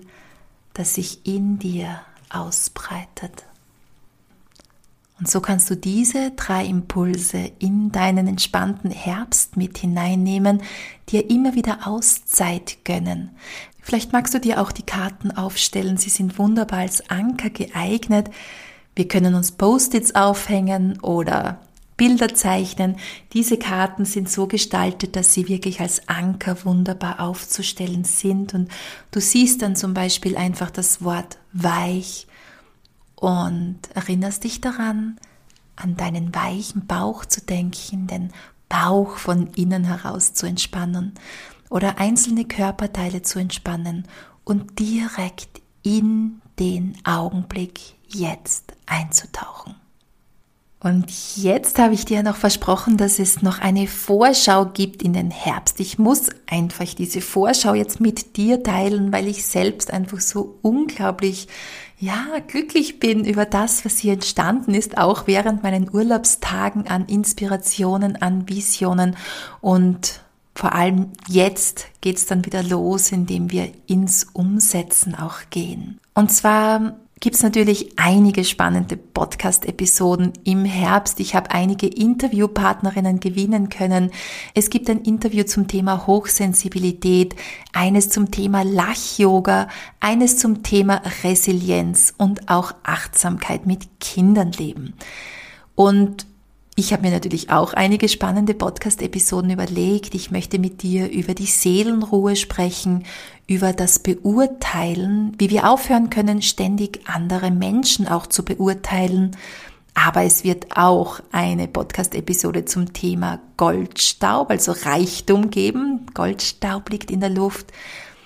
das 0.72 0.94
sich 0.94 1.26
in 1.26 1.58
dir 1.58 2.00
ausbreitet. 2.30 3.44
Und 5.24 5.30
so 5.30 5.40
kannst 5.40 5.70
du 5.70 5.74
diese 5.74 6.32
drei 6.32 6.66
Impulse 6.66 7.50
in 7.58 7.90
deinen 7.90 8.28
entspannten 8.28 8.90
Herbst 8.90 9.56
mit 9.56 9.78
hineinnehmen, 9.78 10.60
dir 11.08 11.30
immer 11.30 11.54
wieder 11.54 11.88
Auszeit 11.88 12.84
gönnen. 12.84 13.30
Vielleicht 13.80 14.12
magst 14.12 14.34
du 14.34 14.38
dir 14.38 14.60
auch 14.60 14.70
die 14.70 14.82
Karten 14.82 15.30
aufstellen, 15.30 15.96
sie 15.96 16.10
sind 16.10 16.38
wunderbar 16.38 16.80
als 16.80 17.08
Anker 17.08 17.48
geeignet. 17.48 18.28
Wir 18.94 19.08
können 19.08 19.34
uns 19.34 19.52
Post-its 19.52 20.14
aufhängen 20.14 21.00
oder 21.00 21.58
Bilder 21.96 22.34
zeichnen. 22.34 22.96
Diese 23.32 23.56
Karten 23.56 24.04
sind 24.04 24.28
so 24.28 24.46
gestaltet, 24.46 25.16
dass 25.16 25.32
sie 25.32 25.48
wirklich 25.48 25.80
als 25.80 26.06
Anker 26.06 26.66
wunderbar 26.66 27.20
aufzustellen 27.20 28.04
sind. 28.04 28.52
Und 28.52 28.68
du 29.10 29.22
siehst 29.22 29.62
dann 29.62 29.74
zum 29.74 29.94
Beispiel 29.94 30.36
einfach 30.36 30.70
das 30.70 31.02
Wort 31.02 31.38
weich 31.54 32.26
und 33.24 33.78
erinnerst 33.94 34.44
dich 34.44 34.60
daran, 34.60 35.16
an 35.76 35.96
deinen 35.96 36.34
weichen 36.34 36.86
Bauch 36.86 37.24
zu 37.24 37.40
denken, 37.40 38.06
den 38.06 38.30
Bauch 38.68 39.16
von 39.16 39.46
innen 39.54 39.84
heraus 39.84 40.34
zu 40.34 40.44
entspannen 40.44 41.14
oder 41.70 41.98
einzelne 41.98 42.44
Körperteile 42.44 43.22
zu 43.22 43.38
entspannen 43.38 44.06
und 44.44 44.78
direkt 44.78 45.62
in 45.82 46.42
den 46.58 46.98
Augenblick 47.04 47.94
jetzt 48.08 48.74
einzutauchen. 48.84 49.74
Und 50.84 51.10
jetzt 51.38 51.78
habe 51.78 51.94
ich 51.94 52.04
dir 52.04 52.22
noch 52.22 52.36
versprochen, 52.36 52.98
dass 52.98 53.18
es 53.18 53.40
noch 53.40 53.58
eine 53.58 53.86
Vorschau 53.86 54.66
gibt 54.66 55.02
in 55.02 55.14
den 55.14 55.30
Herbst. 55.30 55.80
Ich 55.80 55.98
muss 55.98 56.28
einfach 56.46 56.84
diese 56.92 57.22
Vorschau 57.22 57.72
jetzt 57.72 58.02
mit 58.02 58.36
dir 58.36 58.62
teilen, 58.62 59.10
weil 59.10 59.26
ich 59.26 59.46
selbst 59.46 59.90
einfach 59.90 60.20
so 60.20 60.58
unglaublich, 60.60 61.48
ja, 61.98 62.26
glücklich 62.46 63.00
bin 63.00 63.24
über 63.24 63.46
das, 63.46 63.86
was 63.86 63.96
hier 63.96 64.12
entstanden 64.12 64.74
ist, 64.74 64.98
auch 64.98 65.26
während 65.26 65.62
meinen 65.62 65.88
Urlaubstagen 65.90 66.86
an 66.86 67.06
Inspirationen, 67.06 68.20
an 68.20 68.46
Visionen 68.50 69.16
und 69.62 70.20
vor 70.54 70.74
allem 70.74 71.12
jetzt 71.28 71.86
geht's 72.02 72.26
dann 72.26 72.44
wieder 72.44 72.62
los, 72.62 73.10
indem 73.10 73.50
wir 73.50 73.72
ins 73.86 74.24
Umsetzen 74.34 75.14
auch 75.14 75.48
gehen. 75.48 75.98
Und 76.12 76.30
zwar 76.30 76.94
gibt 77.24 77.36
es 77.36 77.42
natürlich 77.42 77.94
einige 77.96 78.44
spannende 78.44 78.98
Podcast-Episoden 78.98 80.34
im 80.44 80.66
Herbst. 80.66 81.20
Ich 81.20 81.34
habe 81.34 81.52
einige 81.52 81.86
Interviewpartnerinnen 81.86 83.18
gewinnen 83.18 83.70
können. 83.70 84.10
Es 84.52 84.68
gibt 84.68 84.90
ein 84.90 85.00
Interview 85.00 85.44
zum 85.44 85.66
Thema 85.66 86.06
Hochsensibilität, 86.06 87.34
eines 87.72 88.10
zum 88.10 88.30
Thema 88.30 88.62
Lach-Yoga, 88.62 89.68
eines 90.00 90.36
zum 90.36 90.62
Thema 90.62 91.00
Resilienz 91.22 92.12
und 92.18 92.50
auch 92.50 92.74
Achtsamkeit 92.82 93.64
mit 93.64 94.00
Kindern 94.00 94.52
leben. 94.52 94.92
Und 95.74 96.26
ich 96.76 96.92
habe 96.92 97.02
mir 97.02 97.12
natürlich 97.12 97.50
auch 97.50 97.72
einige 97.72 98.08
spannende 98.08 98.52
Podcast-Episoden 98.52 99.50
überlegt. 99.50 100.14
Ich 100.14 100.32
möchte 100.32 100.58
mit 100.58 100.82
dir 100.82 101.08
über 101.08 101.32
die 101.34 101.46
Seelenruhe 101.46 102.34
sprechen, 102.34 103.04
über 103.46 103.72
das 103.72 104.00
Beurteilen, 104.00 105.34
wie 105.38 105.50
wir 105.50 105.70
aufhören 105.70 106.10
können, 106.10 106.42
ständig 106.42 107.00
andere 107.06 107.52
Menschen 107.52 108.08
auch 108.08 108.26
zu 108.26 108.44
beurteilen. 108.44 109.36
Aber 109.94 110.24
es 110.24 110.42
wird 110.42 110.76
auch 110.76 111.20
eine 111.30 111.68
Podcast-Episode 111.68 112.64
zum 112.64 112.92
Thema 112.92 113.38
Goldstaub, 113.56 114.50
also 114.50 114.72
Reichtum 114.72 115.50
geben. 115.50 116.06
Goldstaub 116.12 116.90
liegt 116.90 117.12
in 117.12 117.20
der 117.20 117.30
Luft. 117.30 117.72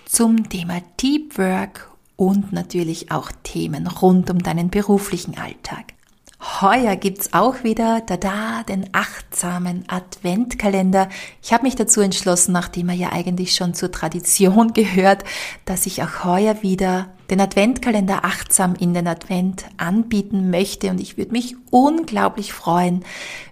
zum 0.07 0.49
Thema 0.49 0.81
Deep 1.03 1.37
Work 1.37 1.91
und 2.17 2.51
natürlich 2.51 3.11
auch 3.13 3.31
Themen 3.43 3.87
rund 3.87 4.31
um 4.31 4.39
deinen 4.43 4.71
beruflichen 4.71 5.37
Alltag. 5.37 5.98
Heuer 6.41 6.95
gibt's 6.95 7.33
auch 7.33 7.65
wieder, 7.65 8.01
da 8.01 8.63
den 8.63 8.91
achtsamen 8.93 9.85
Adventkalender. 9.89 11.09
Ich 11.43 11.53
habe 11.53 11.65
mich 11.65 11.75
dazu 11.75 12.01
entschlossen, 12.01 12.53
nachdem 12.53 12.91
er 12.91 12.95
ja 12.95 13.13
eigentlich 13.13 13.57
schon 13.57 13.75
zur 13.75 13.91
Tradition 13.91 14.73
gehört, 14.73 15.25
dass 15.65 15.87
ich 15.87 16.03
auch 16.03 16.25
heuer 16.25 16.63
wieder 16.63 17.09
den 17.29 17.41
Adventkalender 17.41 18.25
achtsam 18.25 18.77
in 18.77 18.95
den 18.95 19.09
Advent 19.09 19.67
anbieten 19.79 20.51
möchte 20.51 20.91
und 20.91 21.01
ich 21.01 21.19
würde 21.19 21.33
mich 21.33 21.57
unglaublich 21.71 22.53
freuen, 22.53 23.05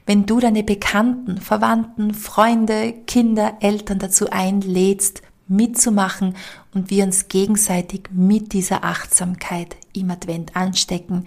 wenn 0.07 0.25
du 0.25 0.39
deine 0.39 0.63
Bekannten, 0.63 1.41
Verwandten, 1.41 2.15
Freunde, 2.15 2.95
Kinder, 3.07 3.59
Eltern 3.61 3.99
dazu 3.99 4.31
einlädst, 4.31 5.23
mitzumachen 5.49 6.37
und 6.73 6.91
wir 6.91 7.05
uns 7.05 7.29
gegenseitig 7.29 8.09
mit 8.13 8.53
dieser 8.53 8.85
Achtsamkeit 8.85 9.77
im 9.93 10.11
Advent 10.11 10.57
anstecken. 10.57 11.27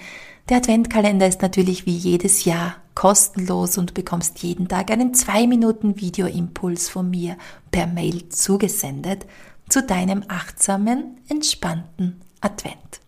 Der 0.50 0.58
Adventkalender 0.58 1.28
ist 1.28 1.44
natürlich 1.44 1.86
wie 1.86 1.96
jedes 1.96 2.44
Jahr 2.44 2.78
kostenlos 2.96 3.78
und 3.78 3.92
du 3.92 3.94
bekommst 3.94 4.42
jeden 4.42 4.68
Tag 4.68 4.90
einen 4.90 5.14
2 5.14 5.46
Minuten 5.46 6.02
Videoimpuls 6.02 6.90
von 6.90 7.08
mir 7.08 7.38
per 7.70 7.86
Mail 7.86 8.30
zugesendet 8.30 9.28
zu 9.70 9.84
deinem 9.84 10.24
achtsamen, 10.28 11.18
entspannten 11.30 12.20
Advent. 12.42 13.00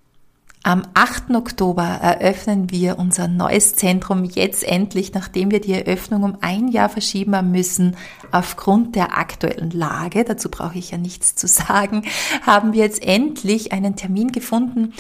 Am 0.64 0.84
8. 0.94 1.32
Oktober 1.32 1.84
eröffnen 1.84 2.70
wir 2.70 3.00
unser 3.00 3.28
neues 3.28 3.74
Zentrum 3.74 4.26
jetzt 4.26 4.64
endlich, 4.64 5.12
nachdem 5.12 5.50
wir 5.50 5.60
die 5.60 5.74
Eröffnung 5.74 6.22
um 6.22 6.38
ein 6.42 6.68
Jahr 6.68 6.88
verschieben 6.88 7.36
haben 7.36 7.50
müssen. 7.50 7.98
Aufgrund 8.32 8.96
der 8.96 9.18
aktuellen 9.18 9.72
Lage, 9.72 10.24
dazu 10.24 10.52
brauche 10.52 10.78
ich 10.78 10.92
ja 10.92 11.00
nichts 11.00 11.34
zu 11.34 11.48
sagen, 11.48 12.04
haben 12.44 12.74
wir 12.74 12.84
jetzt 12.84 13.02
endlich 13.02 13.72
einen 13.72 13.96
Termin 13.96 14.32
gefunden. 14.32 14.94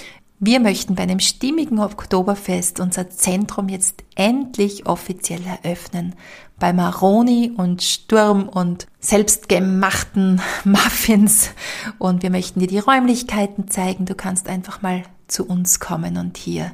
Wir 0.43 0.59
möchten 0.59 0.95
bei 0.95 1.03
einem 1.03 1.19
stimmigen 1.19 1.77
Oktoberfest 1.77 2.79
unser 2.79 3.11
Zentrum 3.11 3.69
jetzt 3.69 4.03
endlich 4.15 4.87
offiziell 4.87 5.41
eröffnen. 5.45 6.15
Bei 6.57 6.73
Maroni 6.73 7.51
und 7.55 7.83
Sturm 7.83 8.49
und 8.49 8.87
selbstgemachten 8.99 10.41
Muffins. 10.63 11.51
Und 11.99 12.23
wir 12.23 12.31
möchten 12.31 12.59
dir 12.59 12.65
die 12.65 12.79
Räumlichkeiten 12.79 13.69
zeigen. 13.69 14.05
Du 14.05 14.15
kannst 14.15 14.49
einfach 14.49 14.81
mal 14.81 15.03
zu 15.27 15.45
uns 15.45 15.79
kommen 15.79 16.17
und 16.17 16.37
hier 16.37 16.71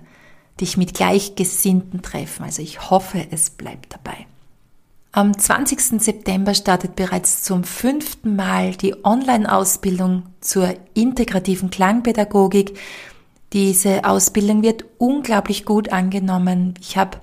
dich 0.61 0.77
mit 0.77 0.93
Gleichgesinnten 0.93 2.01
treffen. 2.01 2.45
Also 2.45 2.61
ich 2.61 2.89
hoffe, 2.89 3.27
es 3.31 3.49
bleibt 3.49 3.91
dabei. 3.93 4.27
Am 5.11 5.37
20. 5.37 6.01
September 6.01 6.53
startet 6.53 6.95
bereits 6.95 7.43
zum 7.43 7.65
fünften 7.65 8.37
Mal 8.37 8.75
die 8.77 9.03
Online-Ausbildung 9.03 10.23
zur 10.39 10.73
integrativen 10.93 11.69
Klangpädagogik. 11.69 12.79
Diese 13.53 14.03
Ausbildung 14.03 14.61
wird 14.61 14.85
unglaublich 14.97 15.65
gut 15.65 15.89
angenommen. 15.89 16.73
Ich 16.81 16.97
habe 16.97 17.19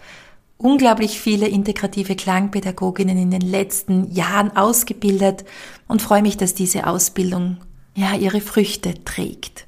unglaublich 0.56 1.20
viele 1.20 1.46
integrative 1.46 2.16
Klangpädagoginnen 2.16 3.18
in 3.18 3.30
den 3.30 3.42
letzten 3.42 4.10
Jahren 4.12 4.56
ausgebildet 4.56 5.44
und 5.86 6.00
freue 6.00 6.22
mich, 6.22 6.36
dass 6.36 6.54
diese 6.54 6.86
Ausbildung 6.86 7.58
ja 7.94 8.14
ihre 8.14 8.40
Früchte 8.40 9.04
trägt. 9.04 9.66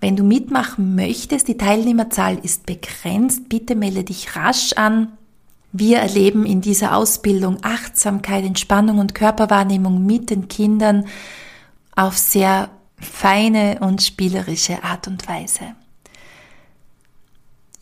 Wenn 0.00 0.16
du 0.16 0.22
mitmachen 0.22 0.94
möchtest, 0.94 1.48
die 1.48 1.58
Teilnehmerzahl 1.58 2.38
ist 2.38 2.64
begrenzt, 2.64 3.48
bitte 3.48 3.74
melde 3.74 4.04
dich 4.04 4.34
rasch 4.36 4.72
an. 4.74 5.12
Wir 5.72 5.98
erleben 5.98 6.46
in 6.46 6.60
dieser 6.62 6.96
Ausbildung 6.96 7.58
Achtsamkeit, 7.62 8.44
Entspannung 8.44 8.98
und 8.98 9.14
Körperwahrnehmung 9.14 10.04
mit 10.06 10.30
den 10.30 10.48
Kindern 10.48 11.06
auf 11.94 12.16
sehr 12.16 12.70
feine 13.00 13.78
und 13.80 14.02
spielerische 14.02 14.82
Art 14.84 15.08
und 15.08 15.28
Weise. 15.28 15.74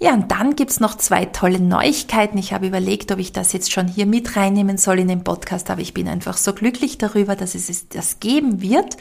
Ja, 0.01 0.15
und 0.15 0.31
dann 0.31 0.55
gibt's 0.55 0.79
noch 0.79 0.97
zwei 0.97 1.25
tolle 1.25 1.59
Neuigkeiten. 1.59 2.39
Ich 2.39 2.53
habe 2.53 2.69
überlegt, 2.69 3.11
ob 3.11 3.19
ich 3.19 3.33
das 3.33 3.53
jetzt 3.53 3.73
schon 3.73 3.89
hier 3.89 4.07
mit 4.07 4.37
reinnehmen 4.37 4.79
soll 4.79 5.01
in 5.01 5.09
den 5.09 5.25
Podcast, 5.25 5.71
aber 5.71 5.81
ich 5.81 5.93
bin 5.93 6.07
einfach 6.07 6.37
so 6.37 6.53
glücklich 6.53 6.99
darüber, 6.99 7.35
dass 7.35 7.57
es 7.57 7.89
das 7.89 8.21
geben 8.21 8.63
wird. 8.63 8.97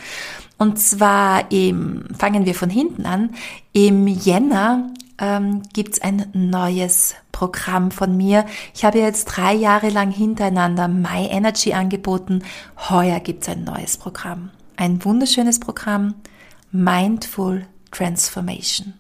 Und 0.58 0.80
zwar 0.80 1.52
im, 1.52 2.06
fangen 2.18 2.48
wir 2.48 2.56
von 2.56 2.72
hinten 2.72 3.06
an, 3.06 3.36
im 3.74 4.08
Jänner 4.08 4.92
ähm, 5.20 5.62
gibt's 5.72 6.02
ein 6.02 6.30
neues 6.34 7.14
Programm 7.32 7.92
von 7.92 8.18
mir. 8.18 8.48
Ich 8.74 8.84
habe 8.84 8.98
jetzt 8.98 9.26
drei 9.26 9.54
Jahre 9.54 9.90
lang 9.90 10.10
hintereinander 10.10 10.88
My 10.88 11.28
Energy 11.28 11.74
angeboten. 11.74 12.42
Heuer 12.90 13.20
gibt's 13.20 13.48
ein 13.50 13.64
neues 13.64 13.98
Programm 13.98 14.50
ein 14.78 15.04
wunderschönes 15.04 15.60
Programm 15.60 16.16
Mindful 16.72 17.66
Transformation. 17.92 18.94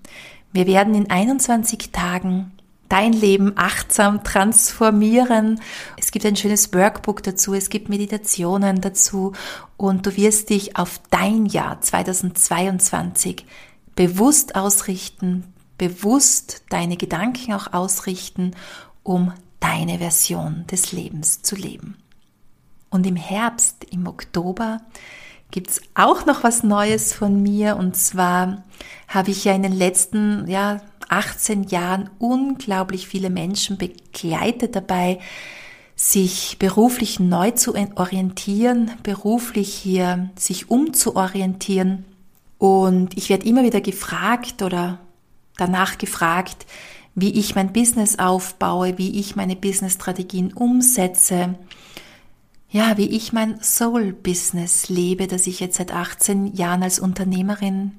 Wir 0.51 0.65
werden 0.65 0.95
in 0.95 1.09
21 1.09 1.91
Tagen 1.91 2.51
dein 2.89 3.13
Leben 3.13 3.53
achtsam 3.57 4.23
transformieren. 4.23 5.61
Es 5.97 6.11
gibt 6.11 6.25
ein 6.25 6.35
schönes 6.35 6.73
Workbook 6.73 7.21
dazu, 7.21 7.53
es 7.53 7.69
gibt 7.69 7.89
Meditationen 7.89 8.81
dazu 8.81 9.33
und 9.75 10.05
du 10.05 10.15
wirst 10.15 10.49
dich 10.49 10.77
auf 10.77 10.99
dein 11.11 11.45
Jahr 11.45 11.79
2022 11.79 13.45
bewusst 13.95 14.55
ausrichten, 14.55 15.43
bewusst 15.77 16.63
deine 16.69 16.97
Gedanken 16.97 17.53
auch 17.53 17.73
ausrichten, 17.73 18.55
um 19.03 19.33
deine 19.59 19.99
Version 19.99 20.65
des 20.71 20.91
Lebens 20.91 21.41
zu 21.41 21.55
leben. 21.55 21.97
Und 22.89 23.05
im 23.05 23.17
Herbst, 23.17 23.83
im 23.91 24.07
Oktober, 24.07 24.81
gibt's 25.51 25.81
auch 25.95 26.25
noch 26.25 26.43
was 26.43 26.63
Neues 26.63 27.13
von 27.13 27.41
mir. 27.41 27.77
Und 27.77 27.95
zwar 27.95 28.63
habe 29.07 29.31
ich 29.31 29.45
ja 29.45 29.53
in 29.53 29.63
den 29.63 29.73
letzten 29.73 30.47
ja, 30.47 30.81
18 31.09 31.63
Jahren 31.63 32.09
unglaublich 32.19 33.07
viele 33.07 33.29
Menschen 33.29 33.77
begleitet 33.77 34.75
dabei, 34.75 35.19
sich 35.95 36.57
beruflich 36.59 37.19
neu 37.19 37.51
zu 37.51 37.73
orientieren, 37.95 38.91
beruflich 39.03 39.73
hier 39.73 40.29
sich 40.37 40.69
umzuorientieren. 40.69 42.05
Und 42.59 43.17
ich 43.17 43.29
werde 43.29 43.47
immer 43.47 43.63
wieder 43.63 43.81
gefragt 43.81 44.61
oder 44.61 44.99
danach 45.57 45.97
gefragt, 45.97 46.67
wie 47.15 47.31
ich 47.39 47.55
mein 47.55 47.73
Business 47.73 48.19
aufbaue, 48.19 48.99
wie 48.99 49.19
ich 49.19 49.35
meine 49.35 49.55
Business-Strategien 49.55 50.53
umsetze 50.53 51.55
ja, 52.69 52.97
wie 52.97 53.07
ich 53.07 53.33
mein 53.33 53.61
Soul-Business 53.61 54.89
lebe, 54.89 55.27
das 55.27 55.47
ich 55.47 55.59
jetzt 55.59 55.77
seit 55.77 55.93
18 55.93 56.53
Jahren 56.53 56.83
als 56.83 56.99
Unternehmerin 56.99 57.93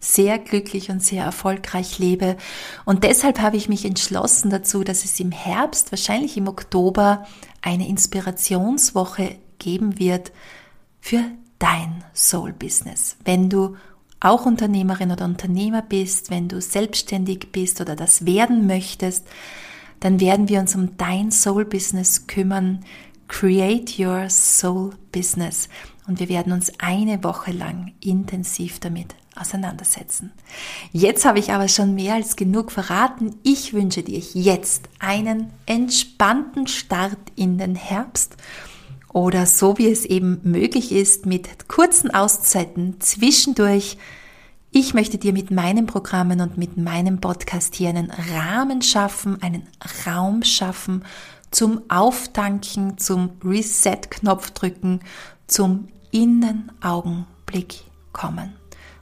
sehr 0.00 0.38
glücklich 0.38 0.90
und 0.90 1.02
sehr 1.02 1.24
erfolgreich 1.24 1.98
lebe. 1.98 2.36
Und 2.84 3.04
deshalb 3.04 3.38
habe 3.38 3.56
ich 3.56 3.68
mich 3.68 3.84
entschlossen 3.84 4.50
dazu, 4.50 4.82
dass 4.82 5.04
es 5.04 5.20
im 5.20 5.30
Herbst, 5.30 5.92
wahrscheinlich 5.92 6.36
im 6.36 6.48
Oktober, 6.48 7.26
eine 7.60 7.86
Inspirationswoche 7.86 9.36
geben 9.58 9.98
wird 9.98 10.32
für 11.00 11.22
dein 11.58 12.02
Soul-Business. 12.14 13.16
Wenn 13.24 13.50
du 13.50 13.76
auch 14.20 14.46
Unternehmerin 14.46 15.12
oder 15.12 15.24
Unternehmer 15.26 15.82
bist, 15.82 16.30
wenn 16.30 16.48
du 16.48 16.60
selbstständig 16.60 17.52
bist 17.52 17.80
oder 17.80 17.94
das 17.94 18.26
werden 18.26 18.66
möchtest, 18.66 19.26
dann 20.00 20.18
werden 20.18 20.48
wir 20.48 20.60
uns 20.60 20.74
um 20.74 20.96
dein 20.96 21.30
Soul-Business 21.30 22.26
kümmern. 22.26 22.84
Create 23.30 23.96
Your 23.96 24.28
Soul 24.28 24.90
Business. 25.12 25.68
Und 26.08 26.18
wir 26.18 26.28
werden 26.28 26.52
uns 26.52 26.72
eine 26.78 27.22
Woche 27.22 27.52
lang 27.52 27.92
intensiv 28.00 28.80
damit 28.80 29.14
auseinandersetzen. 29.36 30.32
Jetzt 30.92 31.24
habe 31.24 31.38
ich 31.38 31.52
aber 31.52 31.68
schon 31.68 31.94
mehr 31.94 32.14
als 32.14 32.34
genug 32.34 32.72
verraten. 32.72 33.36
Ich 33.44 33.72
wünsche 33.72 34.02
dir 34.02 34.18
jetzt 34.18 34.88
einen 34.98 35.52
entspannten 35.64 36.66
Start 36.66 37.18
in 37.36 37.56
den 37.56 37.76
Herbst 37.76 38.36
oder 39.12 39.46
so 39.46 39.78
wie 39.78 39.86
es 39.86 40.04
eben 40.04 40.40
möglich 40.42 40.90
ist 40.90 41.24
mit 41.24 41.68
kurzen 41.68 42.12
Auszeiten 42.12 43.00
zwischendurch. 43.00 43.96
Ich 44.72 44.92
möchte 44.92 45.18
dir 45.18 45.32
mit 45.32 45.52
meinen 45.52 45.86
Programmen 45.86 46.40
und 46.40 46.58
mit 46.58 46.76
meinem 46.76 47.20
Podcast 47.20 47.76
hier 47.76 47.90
einen 47.90 48.10
Rahmen 48.10 48.82
schaffen, 48.82 49.40
einen 49.40 49.68
Raum 50.04 50.42
schaffen 50.42 51.04
zum 51.50 51.82
Auftanken, 51.88 52.98
zum 52.98 53.30
Reset-Knopf 53.44 54.50
drücken, 54.52 55.00
zum 55.46 55.88
Innenaugenblick 56.10 57.84
kommen. 58.12 58.54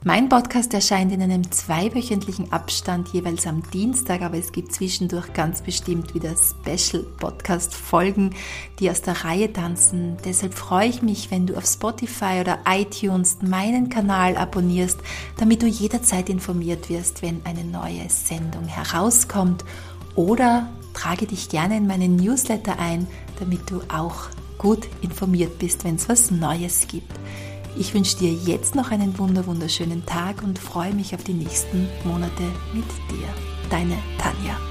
Mein 0.05 0.29
Podcast 0.29 0.73
erscheint 0.73 1.11
in 1.11 1.21
einem 1.21 1.51
zweiwöchentlichen 1.51 2.53
Abstand 2.53 3.09
jeweils 3.09 3.45
am 3.45 3.69
Dienstag, 3.69 4.21
aber 4.21 4.37
es 4.37 4.53
gibt 4.53 4.73
zwischendurch 4.73 5.33
ganz 5.33 5.61
bestimmt 5.61 6.15
wieder 6.15 6.35
Special-Podcast-Folgen, 6.37 8.33
die 8.79 8.89
aus 8.89 9.01
der 9.01 9.25
Reihe 9.25 9.51
tanzen. 9.51 10.15
Deshalb 10.23 10.53
freue 10.53 10.87
ich 10.87 11.01
mich, 11.01 11.31
wenn 11.31 11.47
du 11.47 11.57
auf 11.57 11.65
Spotify 11.65 12.39
oder 12.39 12.59
iTunes 12.65 13.39
meinen 13.41 13.89
Kanal 13.89 14.37
abonnierst, 14.37 14.99
damit 15.35 15.63
du 15.63 15.67
jederzeit 15.67 16.29
informiert 16.29 16.87
wirst, 16.87 17.21
wenn 17.21 17.41
eine 17.43 17.65
neue 17.65 18.09
Sendung 18.09 18.67
herauskommt 18.67 19.65
oder 20.15 20.69
trage 20.93 21.25
dich 21.25 21.49
gerne 21.49 21.77
in 21.77 21.87
meinen 21.87 22.15
Newsletter 22.15 22.79
ein, 22.79 23.07
damit 23.39 23.69
du 23.69 23.81
auch 23.93 24.27
gut 24.57 24.87
informiert 25.01 25.57
bist, 25.59 25.83
wenn 25.83 25.95
es 25.95 26.09
was 26.09 26.31
Neues 26.31 26.87
gibt. 26.87 27.11
Ich 27.77 27.93
wünsche 27.93 28.17
dir 28.17 28.33
jetzt 28.33 28.75
noch 28.75 28.91
einen 28.91 29.17
wunder 29.17 29.47
wunderschönen 29.47 30.05
Tag 30.05 30.43
und 30.43 30.59
freue 30.59 30.93
mich 30.93 31.15
auf 31.15 31.23
die 31.23 31.33
nächsten 31.33 31.87
Monate 32.03 32.43
mit 32.73 32.85
dir. 33.09 33.27
Deine 33.69 33.97
Tanja. 34.17 34.68